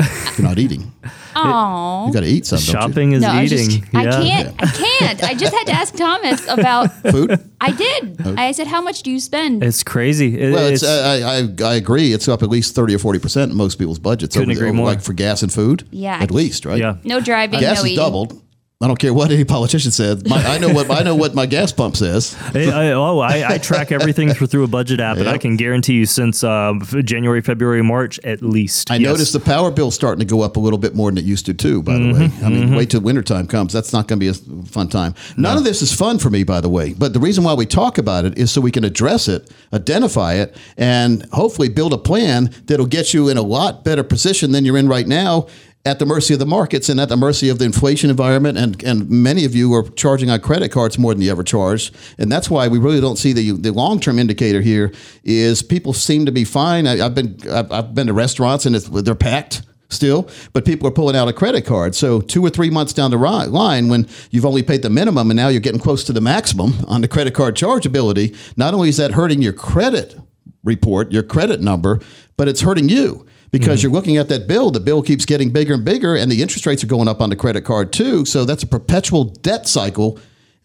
[0.00, 0.92] you're not eating.
[1.40, 2.08] Oh.
[2.08, 2.56] You got to eat some.
[2.58, 2.72] don't you?
[2.72, 3.68] Shopping is No, I eating.
[3.70, 4.54] just I can't.
[4.60, 5.22] I can't.
[5.22, 7.48] I just had to ask Thomas about Food.
[7.60, 8.16] I did.
[8.24, 8.34] Oh.
[8.36, 10.36] I said, "How much do you spend?" It's crazy.
[10.40, 11.22] It- Well, it's, it's-
[11.62, 12.12] I, I I agree.
[12.12, 14.34] It's up at least thirty or forty percent in most people's budgets.
[14.34, 14.86] Couldn't over, agree over, more.
[14.86, 15.86] Like for gas and food.
[15.92, 16.18] Yeah.
[16.20, 16.80] at least right.
[16.80, 16.96] yeah.
[17.04, 17.96] no driving, gas no is eating.
[17.98, 18.42] doubled.
[18.80, 20.24] I don't care what any politician says.
[20.24, 22.36] My, I know what I know what my gas pump says.
[22.54, 25.56] I, I, oh, I, I track everything through, through a budget app, and I can
[25.56, 28.88] guarantee you since uh, January, February, March at least.
[28.92, 29.08] I Yes.
[29.10, 31.44] noticed the power bill starting to go up a little bit more than it used
[31.46, 31.82] to too.
[31.82, 33.72] By Mm-hmm, the way, I mean, wait till wintertime comes.
[33.72, 35.16] That's not going to be a fun time.
[35.36, 36.92] None of this is fun for me, by the way.
[36.94, 40.34] But the reason why we talk about it is so we can address it, identify
[40.34, 44.64] it, and hopefully build a plan that'll get you in a lot better position than
[44.64, 45.48] you're in right now.
[45.84, 48.58] At the mercy of the markets and at the mercy of the inflation environment.
[48.58, 51.94] And, and many of you are charging on credit cards more than you ever charged.
[52.18, 54.92] And that's why we really don't see the, the long term indicator here
[55.24, 56.86] is people seem to be fine.
[56.86, 60.90] I, have been I've, I've been to restaurants and they're packed still, but people are
[60.90, 61.94] pulling out a credit card.
[61.94, 65.36] So two or three months down the line, when you've only paid the minimum and
[65.36, 68.98] now you're getting close to the maximum on the credit card chargeability, not only is
[68.98, 70.18] that hurting your credit
[70.62, 72.00] report, your credit number,
[72.36, 73.86] but it's hurting you because mm-hmm.
[73.86, 74.70] you're looking at that bill.
[74.70, 77.30] The bill keeps getting bigger and bigger, and the interest rates are going up on
[77.30, 78.24] the credit card too.
[78.24, 80.18] So that's a perpetual debt cycle.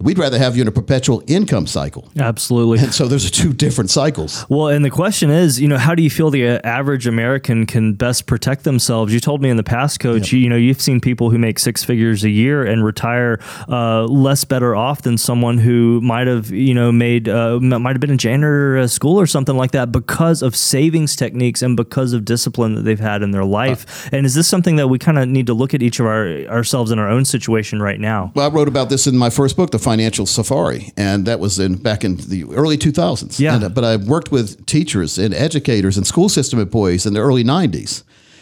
[0.03, 2.09] We'd rather have you in a perpetual income cycle.
[2.19, 2.79] Absolutely.
[2.79, 4.45] And so those are two different cycles.
[4.49, 7.65] Well, and the question is, you know, how do you feel the uh, average American
[7.65, 9.13] can best protect themselves?
[9.13, 11.57] You told me in the past, Coach, you, you know, you've seen people who make
[11.57, 13.39] six figures a year and retire
[13.69, 18.01] uh, less better off than someone who might have, you know, made uh, might have
[18.01, 22.11] been a janitor at school or something like that because of savings techniques and because
[22.11, 24.09] of discipline that they've had in their life.
[24.11, 26.43] and is this something that we kind of need to look at each of our
[26.47, 28.31] ourselves in our own situation right now?
[28.35, 31.59] Well, I wrote about this in my first book, The Financial Safari, and that was
[31.59, 33.39] in back in the early 2000s.
[33.39, 33.53] Yeah.
[33.53, 37.19] And, uh, but I worked with teachers and educators and school system employees in the
[37.19, 38.01] early 90s,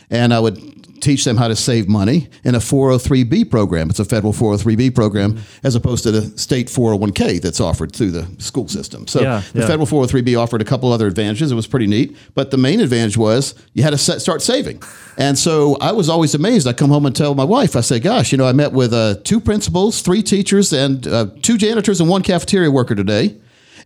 [0.10, 3.90] and I would teach them how to save money in a 403b program.
[3.90, 8.28] It's a federal 403b program as opposed to the state 401k that's offered through the
[8.42, 9.08] school system.
[9.08, 9.68] So Yeah, the yeah.
[9.68, 11.52] federal 403b offered a couple other advantages.
[11.52, 14.82] It was pretty neat, but the main advantage was you had to set, start saving.
[15.18, 16.68] And so I was always amazed.
[16.68, 18.94] I come home and tell my wife, I say, "Gosh, you know, I met with
[18.94, 23.36] uh, two principals, three teachers, and uh, two janitors and one cafeteria worker today."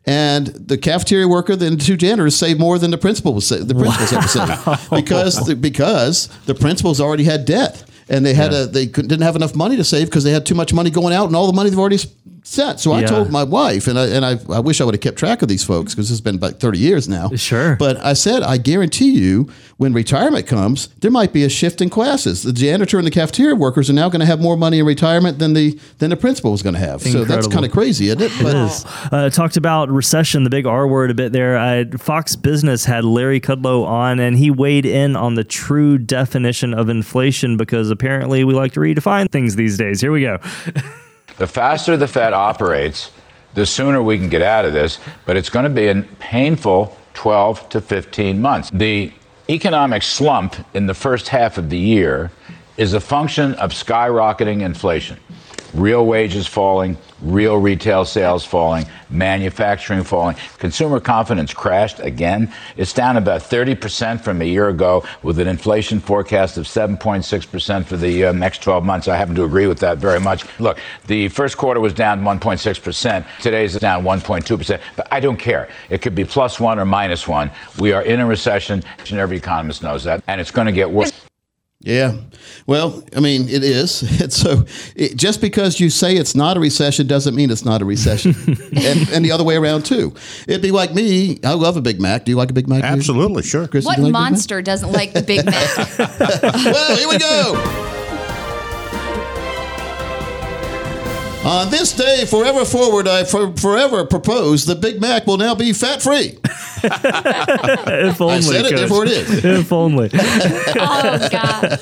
[0.07, 3.57] And the cafeteria worker and the two janitors saved more than the principal was sa-
[3.57, 7.83] the principals ever saved because the, because the principals already had debt.
[8.07, 10.45] And they had a they couldn't, didn't have enough money to save because they had
[10.45, 11.97] too much money going out and all the money they've already
[12.47, 12.79] set.
[12.79, 13.07] So I Yeah.
[13.07, 15.47] told my wife and I and I, I wish I would have kept track of
[15.47, 17.29] these folks because it's been about thirty years now.
[17.35, 17.75] Sure.
[17.77, 21.89] But I said I guarantee you when retirement comes there might be a shift in
[21.89, 22.43] classes.
[22.43, 25.39] The janitor and the cafeteria workers are now going to have more money in retirement
[25.39, 27.01] than the than the principal was going to have.
[27.01, 28.31] So that's kind of crazy, isn't it?
[28.41, 31.57] But Uh, talked about recession, the big R word, a bit there.
[31.57, 36.73] Uh, Fox Business had Larry Kudlow on, and he weighed in on the true definition
[36.73, 39.99] of inflation because apparently we like to redefine things these days.
[40.01, 40.37] Here we go.
[41.37, 43.11] The faster the Fed operates,
[43.53, 46.95] the sooner we can get out of this, but it's going to be a painful
[47.13, 48.69] 12 to 15 months.
[48.71, 49.11] The
[49.49, 52.31] economic slump in the first half of the year
[52.77, 55.17] is a function of skyrocketing inflation.
[55.75, 60.37] Real wages falling, real retail sales falling, manufacturing falling.
[60.57, 62.53] Consumer confidence crashed again.
[62.77, 67.97] It's down about 30% from a year ago with an inflation forecast of 7.6% for
[67.97, 69.09] the uh, next 12 months.
[69.09, 70.45] I happen to agree with that very much.
[70.59, 73.25] Look, the first quarter was down 1.6%.
[73.41, 74.79] Today's is down 1.2%.
[74.95, 75.67] But I don't care.
[75.89, 77.51] It could be plus one or minus one.
[77.79, 80.89] We are in a recession, and every economist knows that, and it's going to get
[80.89, 81.24] worse.
[81.85, 82.17] Yeah.
[82.65, 84.03] Well, I mean, it is.
[84.25, 87.81] It's so it, just because you say it's not a recession doesn't mean it's not
[87.81, 88.33] a recession.
[88.47, 90.15] and, and the other way around, too.
[90.47, 91.39] It'd be like me.
[91.43, 92.25] I love a Big Mac.
[92.25, 92.83] Do you like a Big Mac?
[92.83, 93.67] Absolutely, sure.
[93.67, 95.77] Chris, What do like monster doesn't like the Big Mac?
[96.65, 97.91] well, here we go.
[101.45, 105.73] On this day, forever forward, I for, forever propose the Big Mac will now be
[105.73, 106.39] fat free.
[106.83, 108.33] if only.
[108.35, 108.79] I said it, Coach.
[108.79, 109.45] therefore it is.
[109.45, 110.09] if only.
[110.13, 111.79] oh God!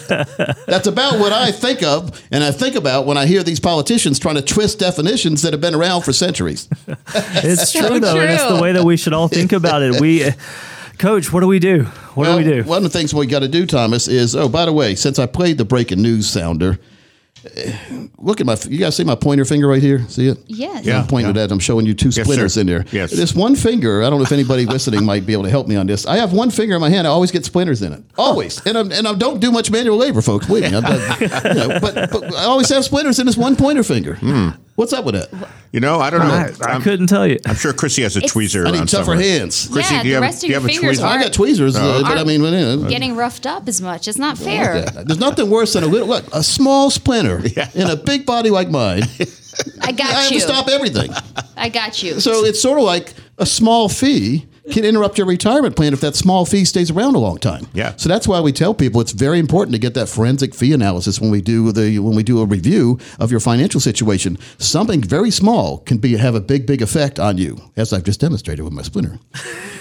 [0.68, 4.20] That's about what I think of, and I think about when I hear these politicians
[4.20, 6.68] trying to twist definitions that have been around for centuries.
[7.16, 10.02] It's So true, though, and it's the way that we should all think about it.
[10.02, 10.26] We,
[10.98, 11.84] Coach, what do we do?
[12.16, 12.64] What Well, do we do?
[12.64, 15.20] One of the things we got to do, Thomas, is oh, by the way, since
[15.20, 16.80] I played the breaking news sounder,
[18.18, 18.58] look at my.
[18.68, 20.08] You guys see my pointer finger right here?
[20.08, 20.40] See it?
[20.48, 20.86] Yes.
[20.86, 21.02] Yeah.
[21.02, 21.52] I'm pointing at.
[21.52, 22.62] I'm showing you two splinters sir.
[22.62, 22.86] in there.
[22.92, 23.12] Yes.
[23.12, 24.04] This one finger.
[24.04, 26.06] I don't know if anybody listening might be able to help me on this.
[26.06, 27.08] I have one finger in my hand.
[27.08, 28.04] I always get splinters in it.
[28.18, 28.66] Always.
[28.66, 30.48] And I'm, and I don't do much manual labor, folks.
[30.48, 30.78] Believe me.
[30.78, 30.84] I'm,
[31.20, 34.16] you know, but, but I always have splinters in this one pointer finger.
[34.16, 34.50] Hmm.
[34.76, 35.50] What's up with that?
[35.72, 36.34] You know, I don't know.
[36.34, 37.38] I, I I'm, couldn't tell you.
[37.46, 39.24] I'm sure Chrissy has a It's- tweezer I need around tougher somewhere.
[39.24, 39.68] hands.
[39.72, 41.04] Chrissy, yeah, do you the have, rest do of you your have a fingers tweezer?
[41.04, 44.08] I aren't got tweezers, uh, but I mean, you know, getting roughed up as much.
[44.08, 44.82] It's not fair.
[44.86, 47.40] There's nothing worse than a little, look, a small splinter
[47.76, 49.04] in a big body like mine.
[49.82, 50.16] I got you.
[50.16, 50.40] I have you.
[50.40, 51.12] to stop everything.
[51.56, 52.20] I got you.
[52.20, 56.16] So it's sort of like a small fee can interrupt your retirement plan if that
[56.16, 57.68] small fee stays around a long time.
[57.74, 57.96] Yeah.
[57.98, 61.20] So that's why we tell people it's very important to get that forensic fee analysis
[61.20, 64.38] when we do the when we do a review of your financial situation.
[64.60, 68.22] Something very small can be have a big big effect on you, as I've just
[68.22, 69.20] demonstrated with my splinter.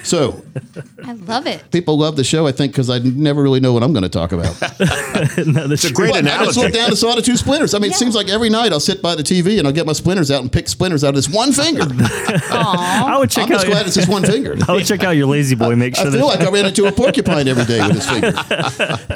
[0.03, 0.42] So
[1.05, 1.71] I love it.
[1.71, 4.09] people love the show, I think, because I never really know what I'm going to
[4.09, 4.61] talk about.
[5.47, 6.61] no, It's a great But I just analogy.
[6.61, 7.73] looked down and saw the two splinters.
[7.75, 9.87] I mean, it seems like every night I'll sit by the TV and I'll get
[9.87, 11.83] my splinters out and pick splinters out of this one finger.
[12.51, 13.71] I would check I'm just out.
[13.71, 14.57] glad it's just one finger.
[14.73, 15.77] I'll check out your lazy boy.
[15.77, 18.33] Make sure I feel like I ran into a porcupine every day with his finger.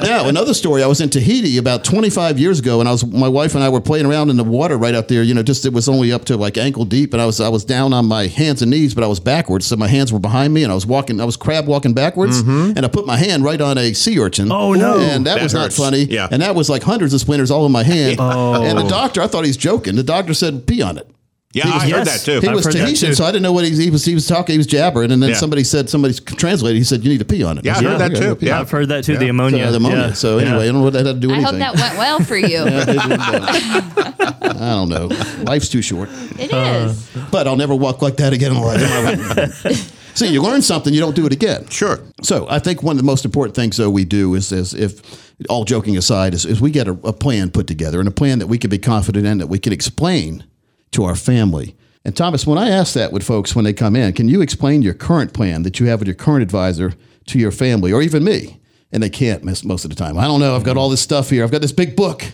[0.00, 0.82] now, another story.
[0.82, 3.68] I was in Tahiti about 25 years ago, and I was my wife and I
[3.68, 5.22] were playing around in the water right up there.
[5.22, 7.48] You know, just it was only up to like ankle deep, and I was I
[7.48, 10.18] was down on my hands and knees, but I was backwards, so my hands were
[10.20, 11.20] behind me, and I was walking.
[11.20, 12.72] I was crab walking backwards, mm-hmm.
[12.76, 14.50] and I put my hand right on a sea urchin.
[14.52, 14.98] Oh, no.
[14.98, 15.78] And that, That was hurts.
[15.78, 16.04] not funny.
[16.04, 16.28] Yeah.
[16.30, 18.18] And that was like hundreds of splinters all in my hand.
[18.28, 18.62] Oh.
[18.62, 19.94] And the doctor, I thought he was joking.
[19.94, 21.08] The doctor said, "Pee on it."
[21.56, 22.40] Yeah, I heard that too.
[22.40, 23.14] He I've was heard that Tahitian, too.
[23.14, 24.04] so I didn't know what he, he was.
[24.04, 24.52] He was talking.
[24.54, 25.36] He was jabbering, and then Yeah.
[25.36, 26.76] somebody said, somebody translated.
[26.76, 28.24] He said, "You need to pee on it." Yeah, I said, heard that too.
[28.28, 28.54] yeah, pee Yeah.
[28.56, 29.16] on I've heard that too.
[29.16, 29.64] The ammonia.
[29.66, 30.14] So, the ammonia.
[30.14, 30.62] So anyway, Yeah.
[30.62, 31.60] I don't know what that had to do I anything.
[31.60, 32.58] hope that went well for you.
[33.56, 35.06] I don't know.
[35.44, 36.08] Life's too short.
[36.38, 37.16] It is.
[37.16, 39.92] Uh, but I'll never walk like that again in my life.
[40.16, 41.68] See, you learn something, you don't do it again.
[41.68, 42.00] Sure.
[42.22, 45.34] So I think one of the most important things, though, we do is, is if
[45.50, 48.38] all joking aside, is, is we get a, a plan put together and a plan
[48.38, 50.44] that we can be confident in, that we can explain
[50.92, 51.76] to our family.
[52.04, 54.82] And Thomas, when I ask that with folks when they come in, can you explain
[54.82, 56.94] your current plan that you have with your current advisor
[57.26, 58.60] to your family or even me?
[58.92, 60.16] And they can't most of the time.
[60.16, 60.54] I don't know.
[60.54, 61.42] I've got all this stuff here.
[61.42, 62.24] I've got this big book,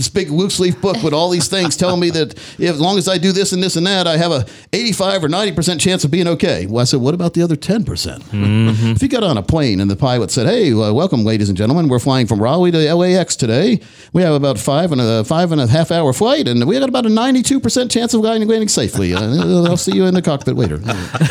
[0.00, 2.96] this big loose leaf book with all these things telling me that if, as long
[2.96, 6.04] as I do this and this and that, I have a 85 or 90% chance
[6.04, 6.64] of being okay.
[6.64, 7.84] Well, I said, what about the other 10%?
[7.84, 11.50] percent If you got on a plane and the pilot said, hey, uh, welcome, ladies
[11.50, 13.80] and gentlemen, we're flying from Raleigh to LAX today.
[14.14, 16.88] We have about five and a five and a half hour flight, and we got
[16.88, 19.12] about a 92% chance of landing landing safely.
[19.12, 20.80] Uh, I'll see you in the cockpit later.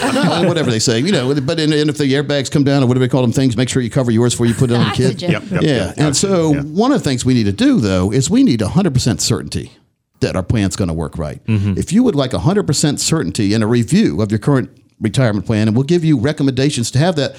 [0.10, 2.88] No, whatever they say, you know, but and, and if the airbags come down or
[2.88, 4.90] whatever they call them things, make sure you cover yours before you put it on
[4.90, 5.22] the kid.
[5.22, 5.60] Yep, yep, yeah.
[5.62, 8.59] yep, And so one of the things we need to do, though, is we need
[8.62, 9.72] 100% certainty
[10.20, 11.44] that our plan's going to work right.
[11.46, 11.78] Mm-hmm.
[11.78, 15.76] If you would like 100% certainty and a review of your current retirement plan, and
[15.78, 17.36] we'll give you recommendations to have that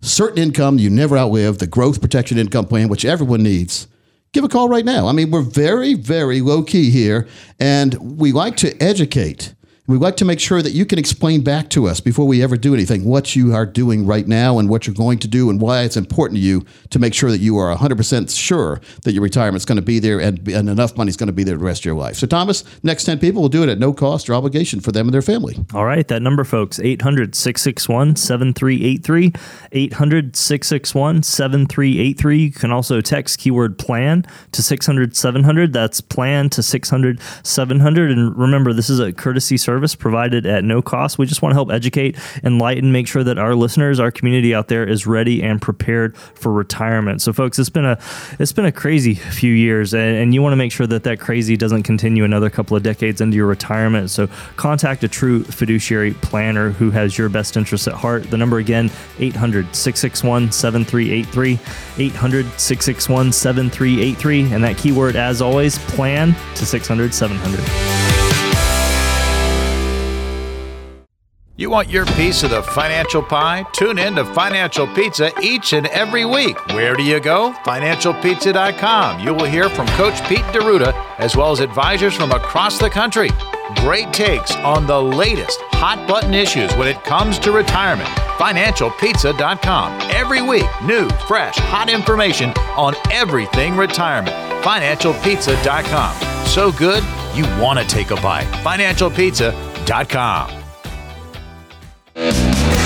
[0.00, 3.88] certain income you never outlive, the growth protection income plan, which everyone needs.
[4.32, 5.08] Give a call right now.
[5.08, 7.26] I mean, we're very, very low key here,
[7.58, 9.54] and we like to educate.
[9.90, 12.56] We like to make sure that you can explain back to us before we ever
[12.56, 15.60] do anything what you are doing right now and what you're going to do and
[15.60, 19.22] why it's important to you to make sure that you are 100% sure that your
[19.24, 21.64] retirement's going to be there and, and enough money is going to be there the
[21.64, 22.14] rest of your life.
[22.14, 25.08] So, Thomas, next 10 people will do it at no cost or obligation for them
[25.08, 25.56] and their family.
[25.74, 29.32] All right, that number, folks, 800 661 7383.
[29.72, 32.38] 800 661 7383.
[32.38, 35.72] You can also text keyword plan to 600 700.
[35.72, 38.12] That's plan to 600 700.
[38.12, 41.18] And remember, this is a courtesy service provided at no cost.
[41.18, 44.68] We just want to help educate, enlighten, make sure that our listeners, our community out
[44.68, 47.22] there is ready and prepared for retirement.
[47.22, 47.98] So, folks, it's been a
[48.38, 51.20] it's been a crazy few years, and, and you want to make sure that that
[51.20, 54.10] crazy doesn't continue another couple of decades into your retirement.
[54.10, 58.30] So, contact a true fiduciary planner who has your best interests at heart.
[58.30, 61.58] The number again, 800 661 7383.
[61.98, 64.52] 800 661 7383.
[64.52, 68.09] And that keyword, as always, plan to 600 700.
[71.60, 73.66] You want your piece of the financial pie?
[73.74, 76.56] Tune in to Financial Pizza each and every week.
[76.68, 77.52] Where do you go?
[77.66, 79.20] FinancialPizza.com.
[79.20, 83.28] You will hear from Coach Pete D'Arruda as well as advisors from across the country.
[83.76, 88.08] Great takes on the latest hot button issues when it comes to retirement.
[88.38, 90.00] FinancialPizza.com.
[90.12, 94.34] Every week, new, fresh, hot information on everything retirement.
[94.64, 96.46] FinancialPizza.com.
[96.46, 97.04] So good,
[97.34, 98.46] you want to take a bite.
[98.64, 100.59] FinancialPizza.com.
[102.20, 102.79] Yeah.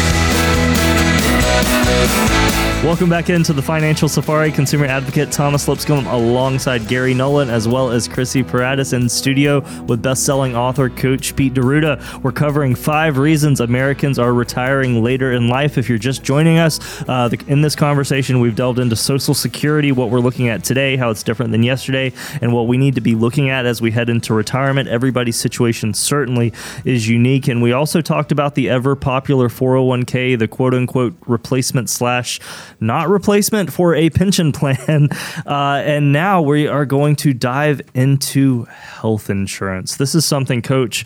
[2.84, 4.52] Welcome back into the Financial Safari.
[4.52, 10.02] Consumer advocate Thomas Lipscomb alongside Gary Nolan as well as Chrissy Paratis in studio with
[10.02, 12.22] best-selling author Coach Pete D'Arruda.
[12.22, 15.78] We're covering five reasons Americans are retiring later in life.
[15.78, 16.78] If you're just joining us,
[17.08, 20.98] uh, the, in this conversation, we've delved into Social Security, what we're looking at today,
[20.98, 23.92] how it's different than yesterday, and what we need to be looking at as we
[23.92, 24.90] head into retirement.
[24.90, 26.52] Everybody's situation certainly
[26.84, 32.40] is unique, and we also talked about the ever popular 401k, the quote-unquote replacement slash
[32.80, 35.08] not replacement for a pension plan.
[35.46, 39.96] Uh, and now we are going to dive into health insurance.
[39.96, 41.04] This is something, Coach.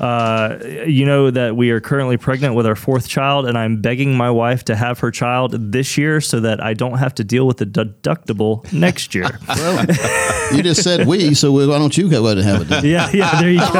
[0.00, 4.16] Uh, you know that we are currently pregnant with our fourth child, and I'm begging
[4.16, 7.46] my wife to have her child this year so that I don't have to deal
[7.46, 9.38] with the deductible next year.
[9.56, 12.68] Well, you just said we, so why don't you go ahead and have it?
[12.68, 12.84] Then?
[12.84, 13.64] yeah, yeah, there you go.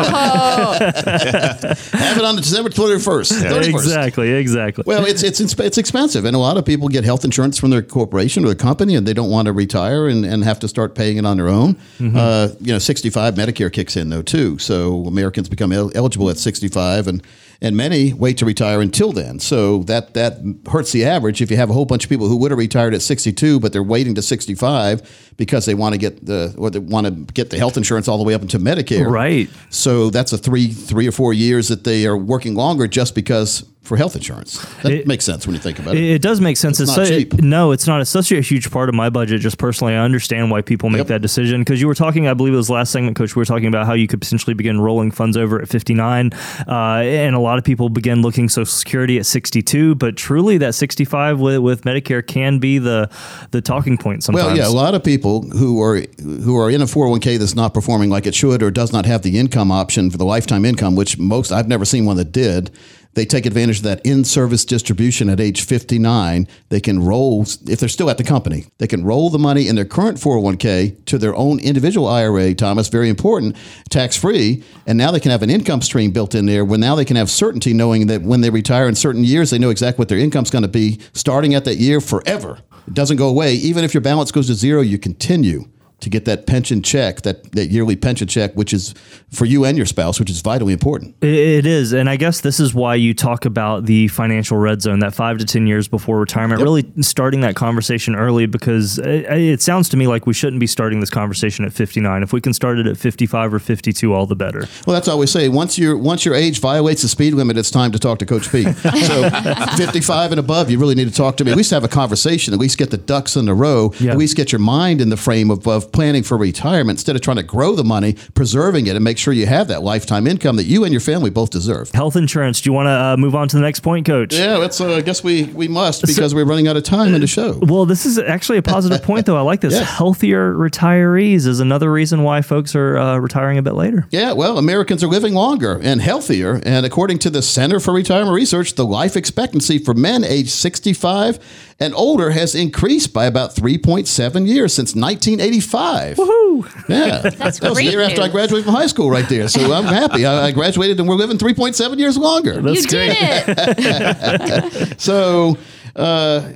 [0.97, 3.43] Have it on December 31st.
[3.43, 3.69] 31st.
[3.69, 4.85] exactly, exactly.
[4.87, 7.83] Well, it's it's it's expensive, and a lot of people get health insurance from their
[7.83, 10.95] corporation or their company, and they don't want to retire and, and have to start
[10.95, 11.77] paying it on their own.
[12.01, 16.39] Uh, you know, 65 Medicare kicks in though too, so Americans become el- eligible at
[16.39, 17.23] 65, and
[17.61, 19.41] and many wait to retire until then.
[19.41, 20.39] So that that
[20.71, 21.43] hurts the average.
[21.43, 23.73] If you have a whole bunch of people who would have retired at 62, but
[23.73, 27.51] they're waiting to 65 because they want to get the or they want to get
[27.51, 29.51] the health insurance all the way up into Medicare, Right.
[29.71, 33.65] So that's a three three or four years that they are working longer just because
[33.87, 34.59] for health insurance.
[34.83, 36.03] That It- makes sense when you think about it.
[36.03, 36.81] It, does make sense.
[36.81, 37.41] It's It's not so- cheap.
[37.41, 38.01] no, it's not.
[38.01, 39.41] It's such a huge part of my budget.
[39.41, 41.07] Just personally, I understand why people make Yep.
[41.09, 41.61] that decision.
[41.61, 43.37] Because you were talking, I believe it was last segment, Coach.
[43.37, 46.31] We were talking about how you could potentially begin rolling funds over at 59,
[46.67, 46.73] uh,
[47.05, 49.95] and a lot of people begin looking Social Security at 62.
[49.95, 53.09] But truly, that 65 with, with Medicare can be the
[53.53, 54.47] the talking point sometimes.
[54.49, 57.73] Well, yeah, a lot of people who are who are in a 401k that's not
[57.73, 60.97] performing like it should or does not have the income option for the lifetime income,
[60.97, 62.71] which most I've never seen one that did.
[63.17, 66.47] They take advantage of that in-service distribution at age 59.
[66.69, 68.67] They can roll if they're still at the company.
[68.77, 72.55] They can roll the money in their current 401k to their own individual IRA.
[72.55, 73.57] Thomas, very important,
[73.89, 76.63] tax-free, and now they can have an income stream built in there.
[76.63, 79.59] Where now they can have certainty, knowing that when they retire in certain years, they
[79.59, 82.59] know exactly what their income's going to be starting at that year forever.
[82.87, 83.55] It doesn't go away.
[83.55, 87.51] Even if your balance goes to zero, you continue to get that pension check, that,
[87.53, 88.95] that yearly pension check, which is
[89.33, 91.15] for you and your spouse, which is vitally important.
[91.23, 91.93] It- It is.
[91.95, 95.39] And I guess this is why you talk about the financial red zone, that five
[95.39, 99.97] to 10 years before retirement, really starting that conversation early because it, it sounds to
[99.97, 102.23] me like we shouldn't be starting this conversation at 59.
[102.23, 104.67] If we can start it at 55 or 52, all the better.
[104.87, 105.49] Well, that's all we say.
[105.49, 108.53] Once your once your age violates the speed limit, it's time to talk to Coach
[108.53, 108.75] Pete.
[108.77, 109.31] So,
[109.77, 111.51] 55 and above, you really need to talk to me.
[111.51, 112.53] At least have a conversation.
[112.55, 113.93] At least get the ducks in a row.
[113.99, 114.13] Yeah.
[114.13, 117.23] At least get your mind in the frame of, of planning for retirement instead of
[117.23, 120.57] trying to grow the money, preserving it, and make sure you have that lifetime income
[120.57, 121.91] that you and your family both deserve.
[121.93, 122.61] Health insurance.
[122.61, 124.35] Do you want to uh, move on to the next point, Coach?
[124.35, 124.81] Yeah, that's.
[124.81, 127.59] Uh, I guess we we must because we're running out of time in the show.
[127.63, 129.37] Well, this is actually a positive point, though.
[129.37, 129.79] I like this.
[129.79, 134.07] Healthier retirees is another reason why folks are uh, retiring a bit later.
[134.11, 136.61] Yeah, well, Americans are living longer and healthier.
[136.65, 141.39] And according to the Center for Retirement Research, the life expectancy for men aged 65
[141.79, 146.17] and older has increased by about 3.7 years since 1985.
[146.17, 146.89] Woohoo!
[146.89, 147.19] Yeah.
[147.31, 149.47] That's that was the great year after I graduated from high school right there.
[149.49, 150.25] So I'm happy.
[150.25, 152.55] I, I graduated and we're living 3.7 years longer.
[152.61, 155.01] you did it.
[155.01, 155.59] So
[155.95, 156.51] uh,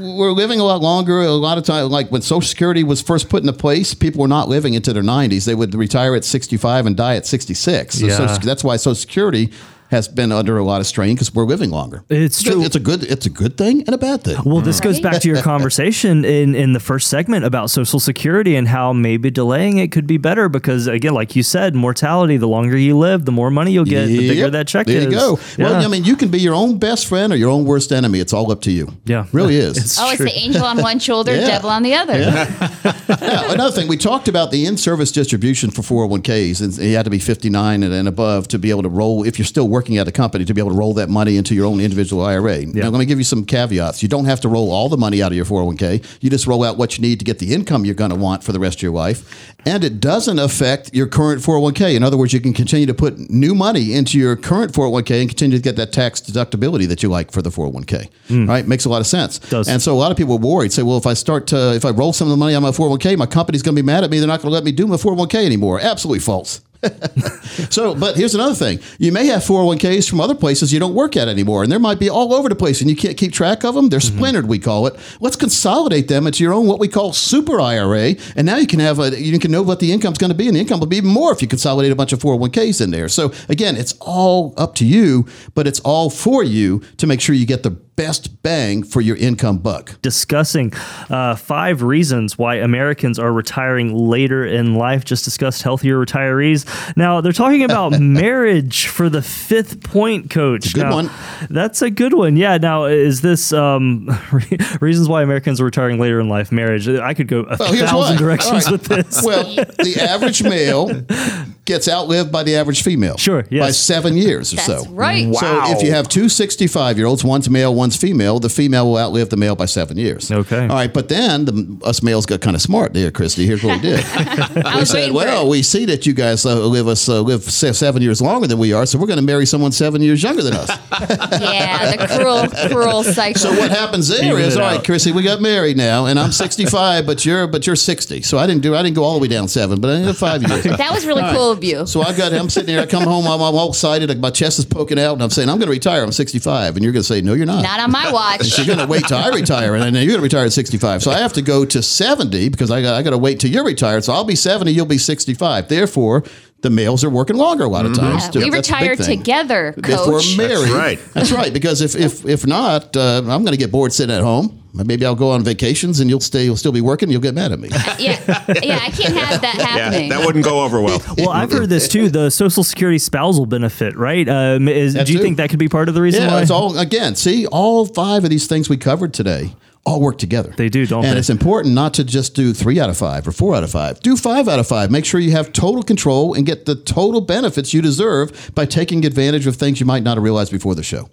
[0.00, 1.20] we're living a lot longer.
[1.22, 4.28] A lot of time, like when Social Security was first put into place, people were
[4.28, 5.44] not living into their 90s.
[5.46, 7.98] They would retire at 65 and die at 66.
[8.00, 8.16] So Yeah.
[8.16, 9.52] Social- that's why Social Security
[9.90, 12.02] has been under a lot of strain because we're living longer.
[12.08, 12.62] It's true.
[12.62, 13.02] It's a good.
[13.04, 14.36] It's a good thing and a bad thing.
[14.44, 18.54] Well, this goes back to your conversation in, in the first segment about Social Security
[18.56, 22.48] and how maybe delaying it could be better because, again, like you said, mortality, the
[22.48, 25.04] longer you live, the more money you'll get, the bigger that check there is.
[25.04, 25.38] There you go.
[25.58, 28.20] Well, I mean, you can be your own best friend or your own worst enemy.
[28.20, 28.92] It's all up to you.
[29.04, 29.26] Yeah.
[29.32, 29.76] really is.
[29.78, 30.26] It's Oh, it's true.
[30.26, 31.46] the angel on one shoulder, Yeah.
[31.46, 32.18] devil on the other.
[32.18, 37.10] Now, another thing, we talked about the in-service distribution for 401ks, and you had to
[37.10, 40.08] be 59 and, and above to be able to roll, if you're still working at
[40.08, 42.66] a company, to be able to roll that money into your own individual IRA.
[42.66, 44.02] Now, let me give you some caveats.
[44.02, 46.04] You don't have to roll all the money out of your 401k.
[46.20, 48.42] You just roll out what you need to get the income you're going to want
[48.44, 49.54] for the rest of your life.
[49.64, 51.94] And it doesn't affect your current 401k.
[51.94, 55.28] In other words, you can continue to put new money into your current 401k and
[55.28, 58.08] continue to get that tax deductibility that you like for the 401k.
[58.28, 58.48] Hmm.
[58.48, 58.66] Right?
[58.66, 59.38] Makes a lot of sense.
[59.38, 59.68] Does.
[59.68, 60.72] And so a lot of people are worried.
[60.72, 62.70] Say, well, if I start to, if I roll some of the money on my
[62.70, 64.18] 401k, my company's going to be mad at me.
[64.18, 65.80] They're not going to let me do my 401k anymore.
[65.80, 66.60] Absolutely false.
[67.70, 68.78] so, but here's another thing.
[68.98, 71.98] You may have 401ks from other places you don't work at anymore, and there might
[71.98, 73.88] be all over the place, and you can't keep track of them.
[73.88, 74.16] They're mm-hmm.
[74.16, 74.94] splintered, we call it.
[75.20, 78.80] Let's consolidate them into your own, what we call super IRA, and now you can
[78.80, 80.86] have a, you can know what the income's going to be, and the income will
[80.86, 83.08] be even more if you consolidate a bunch of 401ks in there.
[83.08, 87.34] So, again, it's all up to you, but it's all for you to make sure
[87.34, 90.00] you get the best bang for your income buck.
[90.02, 90.72] discussing
[91.10, 95.04] uh, five reasons why Americans are retiring later in life.
[95.04, 96.64] Just discussed healthier retirees.
[96.96, 100.70] Now they're talking about marriage for the fifth point, Coach.
[100.70, 101.10] a good Now, one.
[101.50, 102.36] That's a good one.
[102.36, 102.56] Yeah.
[102.58, 104.08] Now is this um,
[104.80, 106.52] reasons why Americans are retiring later in life?
[106.52, 106.88] Marriage.
[106.88, 108.72] I could go a Well, thousand directions right.
[108.72, 109.24] with this.
[109.24, 110.86] Well, the average male
[111.68, 113.16] gets outlived by the average female.
[113.16, 113.64] Sure, yes.
[113.66, 114.90] By seven years or That's so.
[114.90, 115.32] right.
[115.34, 118.98] So if you have two 65 year olds, one's male, one's female, the female will
[118.98, 120.32] outlive the male by seven years.
[120.32, 120.62] Okay.
[120.62, 120.92] All right.
[120.92, 123.46] But then the, us males got kind of smart there, Christy.
[123.46, 123.98] Here's what we did.
[124.74, 128.20] we said, well, we see that you guys uh, live us uh, live seven years
[128.20, 130.70] longer than we are, so we're going to marry someone seven years younger than us.
[131.38, 133.40] Yeah, the cruel, cruel cycle.
[133.40, 136.18] So what happens there Even is, it all right, Christy, we got married now, and
[136.18, 138.22] I'm 65, but you're but you're 60.
[138.22, 140.16] So I didn't do I didn't go all the way down seven, but I did
[140.16, 140.64] five years.
[140.64, 141.36] that was really All right.
[141.36, 141.86] cool of you.
[141.86, 144.30] So I got I'm sitting here, I come home, I'm, I'm all excited, like my
[144.30, 146.02] chest is poking out, and I'm saying I'm going to retire.
[146.02, 147.62] I'm 65, and you're going to say no, you're not.
[147.62, 148.56] Not on my watch.
[148.56, 151.02] You're going to wait till I retire, and then you're going to retire at 65.
[151.02, 153.50] So I have to go to 70 because I got I got to wait till
[153.50, 154.04] you're retired.
[154.04, 155.68] So I'll be 70, you'll be 65.
[155.68, 156.24] Therefore,
[156.60, 158.24] the males are working longer a lot of times.
[158.24, 158.38] Yeah, too.
[158.40, 159.18] we That's retire thing.
[159.18, 160.36] together, If we're coach.
[160.36, 160.98] married, right.
[161.14, 161.52] That's right.
[161.52, 164.54] Because if if if not, uh, I'm going to get bored sitting at home.
[164.74, 166.44] Maybe I'll go on vacations and you'll stay.
[166.44, 167.10] You'll still be working.
[167.10, 167.68] You'll get mad at me.
[167.98, 170.08] yeah, yeah, I can't have that happening.
[170.08, 171.00] Yeah, that wouldn't go over well.
[171.16, 172.10] Well, I've heard this too.
[172.10, 174.28] The Social Security spousal benefit, right?
[174.28, 175.18] Um, is, do you too.
[175.24, 176.42] think that could be part of the reason Yeah, why?
[176.42, 177.16] it's all again.
[177.16, 179.54] See, all five of these things we covered today
[179.84, 180.52] all work together.
[180.56, 181.18] They do, don't and they?
[181.18, 184.00] it's important not to just do three out of five or four out of five.
[184.00, 184.90] Do five out of five.
[184.90, 189.04] Make sure you have total control and get the total benefits you deserve by taking
[189.04, 191.08] advantage of things you might not have realized before the show.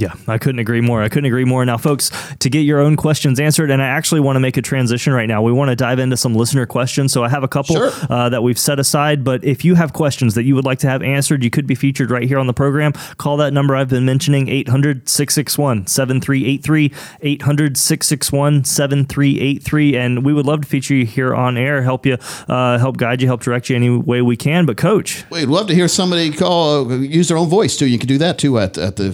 [0.00, 1.02] Yeah, I couldn't agree more.
[1.02, 1.62] I couldn't agree more.
[1.66, 4.62] Now, folks, to get your own questions answered, and I actually want to make a
[4.62, 5.42] transition right now.
[5.42, 7.12] We want to dive into some listener questions.
[7.12, 7.90] So I have a couple Sure.
[8.08, 9.24] uh, that we've set aside.
[9.24, 11.74] But if you have questions that you would like to have answered, you could be
[11.74, 12.94] featured right here on the program.
[13.18, 16.92] Call that number I've been mentioning 800 661 7383.
[17.20, 19.96] 800 661 7383.
[19.96, 22.16] And we would love to feature you here on air, help you,
[22.48, 24.64] uh, help guide you, help direct you any way we can.
[24.64, 27.86] But, Coach, We'd love to hear somebody call, uh, use their own voice too.
[27.86, 29.12] You can do that too at, at the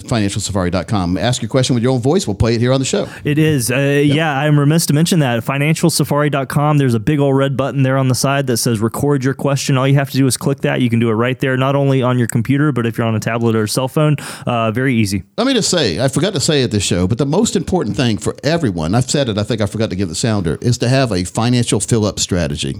[0.85, 1.17] financialsafari.com.
[1.17, 2.27] Ask your question with your own voice.
[2.27, 3.07] We'll play it here on the show.
[3.23, 3.71] It is.
[3.71, 5.43] Uh, Yeah, I'm remiss to mention that.
[5.43, 9.33] FinancialSafari.com, there's a big old red button there on the side that says record your
[9.33, 9.77] question.
[9.77, 10.81] All you have to do is click that.
[10.81, 13.15] You can do it right there, not only on your computer, but if you're on
[13.15, 14.15] a tablet or a cell phone,
[14.45, 15.23] uh, very easy.
[15.37, 17.95] Let me just say, I forgot to say at this show, but the most important
[17.95, 20.77] thing for everyone, I've said it, I think I forgot to give the sounder, is
[20.79, 22.75] to have a financial fill up strategy.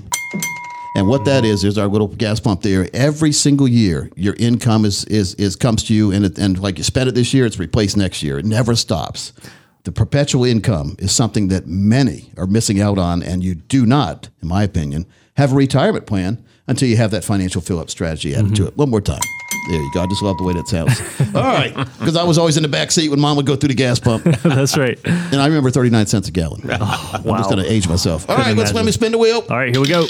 [0.98, 1.54] And what that mm-hmm.
[1.54, 2.90] is is our little gas pump there.
[2.92, 6.80] Every single year, your income is is, is comes to you, and it, and like
[6.80, 8.40] you spend it this year, it's replaced next year.
[8.40, 9.32] It never stops.
[9.84, 14.30] The perpetual income is something that many are missing out on, and you do not,
[14.42, 18.34] in my opinion, have a retirement plan until you have that financial fill up strategy
[18.34, 18.70] added to mm-hmm.
[18.70, 18.78] it.
[18.78, 19.22] One more time.
[19.70, 20.02] There you go.
[20.02, 21.00] I just love the way that sounds.
[21.36, 23.70] All right, because I was always in the back seat when mom would go through
[23.70, 25.00] the gas pump, That's right.
[25.06, 26.62] and I remember thirty nine cents a gallon.
[26.72, 28.28] I'm just going to age myself.
[28.28, 29.46] All right, let's let me spin the wheel.
[29.48, 30.08] All right, here we go.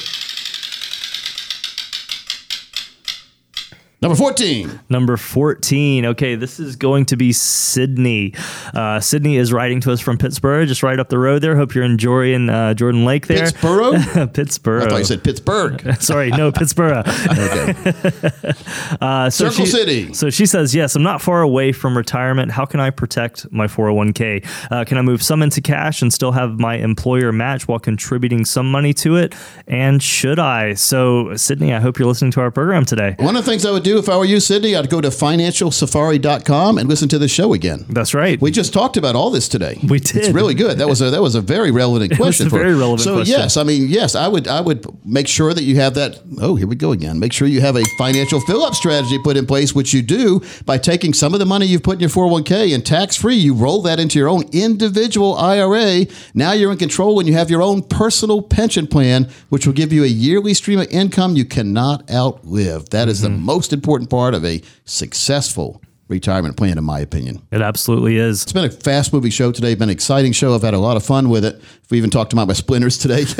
[3.99, 4.79] Number fourteen.
[4.89, 6.05] Number 14.
[6.05, 8.33] Okay, this is going to be Sydney.
[8.73, 11.55] Uh, Sydney is writing to us from Pittsburgh, just right up the road there.
[11.55, 13.45] Hope you're enjoying uh, Jordan Lake there.
[13.45, 14.33] Pittsburgh?
[14.33, 14.83] Pittsburgh.
[14.83, 15.95] I thought you said Pittsburgh.
[15.99, 17.07] Sorry, no, Pittsburgh.
[17.07, 17.73] Okay.
[19.01, 20.13] Uh, so Circle she- City.
[20.13, 22.51] So she says, Yes, I'm not far away from retirement.
[22.51, 24.45] How can I protect my 401k?
[24.71, 28.45] Uh, can I move some into cash and still have my employer match while contributing
[28.45, 29.35] some money to it?
[29.67, 30.73] And should I?
[30.73, 33.15] So, Sydney, I hope you're listening to our program today.
[33.19, 35.09] One of the things I would do if I were you, Sydney, I'd go to
[35.09, 37.85] financialsafari.com and listen to the show again.
[37.89, 38.39] That's right.
[38.41, 39.79] We just talked about all this today.
[39.87, 40.15] We did.
[40.17, 40.77] It's really good.
[40.79, 42.47] That was a that was a very relevant question.
[42.47, 43.39] a very relevant So question.
[43.39, 46.19] yes, I mean yes, I would I would make sure that you have that.
[46.41, 47.19] Oh, here we go again.
[47.19, 50.41] Make sure you have a financial fill up strategy put in place, which you do
[50.65, 53.35] by taking some of the money you've put in your 401k and tax free.
[53.35, 56.05] You roll that into your own individual IRA.
[56.33, 59.91] Now you're in control when you have your own personal pension plan, which will give
[59.93, 62.89] you a yearly stream of income you cannot outlive.
[62.89, 63.43] That is the Mm-hmm.
[63.43, 67.41] most important part of a successful retirement plan, in my opinion.
[67.51, 68.43] It absolutely is.
[68.43, 69.73] It's been a fast moving show today.
[69.75, 70.55] Been an exciting show.
[70.55, 71.61] I've had a lot of fun with it.
[71.89, 73.23] We even talked about my splinters today.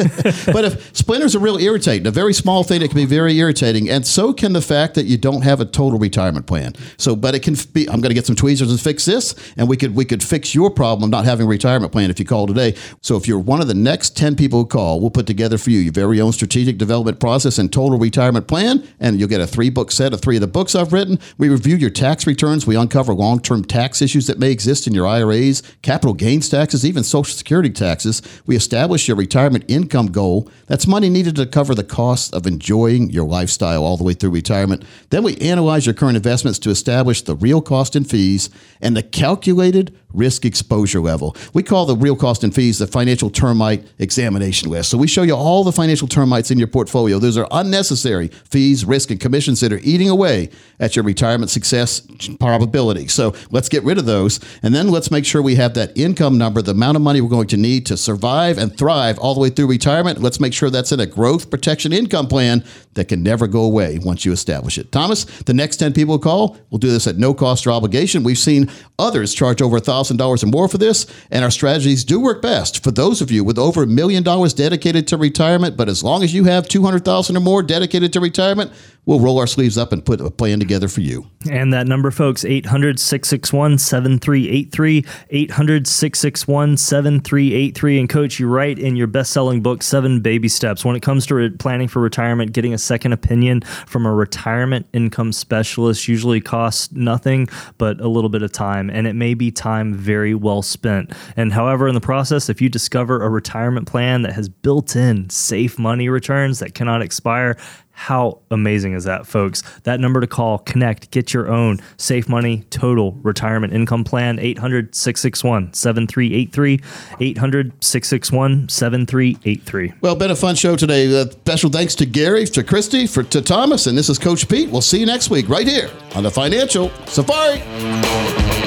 [0.51, 3.89] but if splinters are real irritating, a very small thing that can be very irritating,
[3.89, 6.73] and so can the fact that you don't have a total retirement plan.
[6.97, 7.89] So, but it can be.
[7.89, 10.55] I'm going to get some tweezers and fix this, and we could we could fix
[10.55, 12.75] your problem of not having a retirement plan if you call today.
[13.01, 15.69] So, if you're one of the next ten people who call, we'll put together for
[15.71, 19.47] you your very own strategic development process and total retirement plan, and you'll get a
[19.47, 21.19] three book set of three of the books I've written.
[21.37, 22.25] We review your tax
[22.57, 22.67] returns.
[22.67, 26.85] We uncover long term tax issues that may exist in your IRAs, capital gains taxes,
[26.85, 28.21] even Social Security taxes.
[28.45, 30.49] We establish your retirement income goal.
[30.67, 34.31] That's money needed to cover the cost of enjoying your lifestyle all the way through
[34.31, 34.83] retirement.
[35.09, 38.49] Then we analyze your current investments to establish the real cost and fees
[38.81, 41.35] and the calculated risk exposure level.
[41.53, 44.89] We call the real cost and fees the financial termite examination list.
[44.89, 47.19] So we show you all the financial termites in your portfolio.
[47.19, 50.49] Those are unnecessary fees, risk, and commissions that are eating away
[50.79, 52.01] at your retirement success
[52.47, 53.09] probability.
[53.09, 54.39] So let's get rid of those.
[54.63, 57.29] And then let's make sure we have that income number, the amount of money we're
[57.29, 60.21] going to need to survive and thrive all the way through retirement.
[60.21, 63.99] Let's make sure that's in a growth protection income plan that can never go away
[63.99, 64.93] once you establish it.
[64.93, 68.23] Thomas, the next 10 people call, we'll do this at no cost or obligation.
[68.23, 72.41] We've seen others charge over $1,000 or more for this, and our strategies do work
[72.41, 75.75] best for those of you with over a million dollars dedicated to retirement.
[75.75, 78.71] But as long as you have 200000 or more dedicated to retirement,
[79.07, 81.25] we'll roll our sleeves up and put a plan together for you.
[81.49, 85.05] And that number, folks, 800 661 7383.
[85.29, 87.99] 800 661 7383.
[87.99, 90.83] And, Coach, you write in your best selling book, Seven Baby Steps.
[90.83, 94.87] When it comes to re- planning for retirement, getting a second opinion from a retirement
[94.93, 97.47] income specialist usually costs nothing
[97.77, 98.89] but a little bit of time.
[98.89, 101.13] And it may be time very well spent.
[101.37, 105.29] And, however, in the process, if you discover a retirement plan that has built in
[105.29, 107.55] safe money returns that cannot expire,
[107.97, 109.63] How amazing is that, folks?
[109.81, 114.93] That number to call, connect, get your own Safe Money Total Retirement Income Plan, 800
[114.93, 116.79] 661 7383.
[117.19, 119.93] 800 661 7383.
[120.01, 121.07] Well, been a fun show today.
[121.19, 124.69] Uh, special thanks to Gary, to Christy, for to Thomas, and this is Coach Pete.
[124.69, 128.66] We'll see you next week right here on the Financial Safari.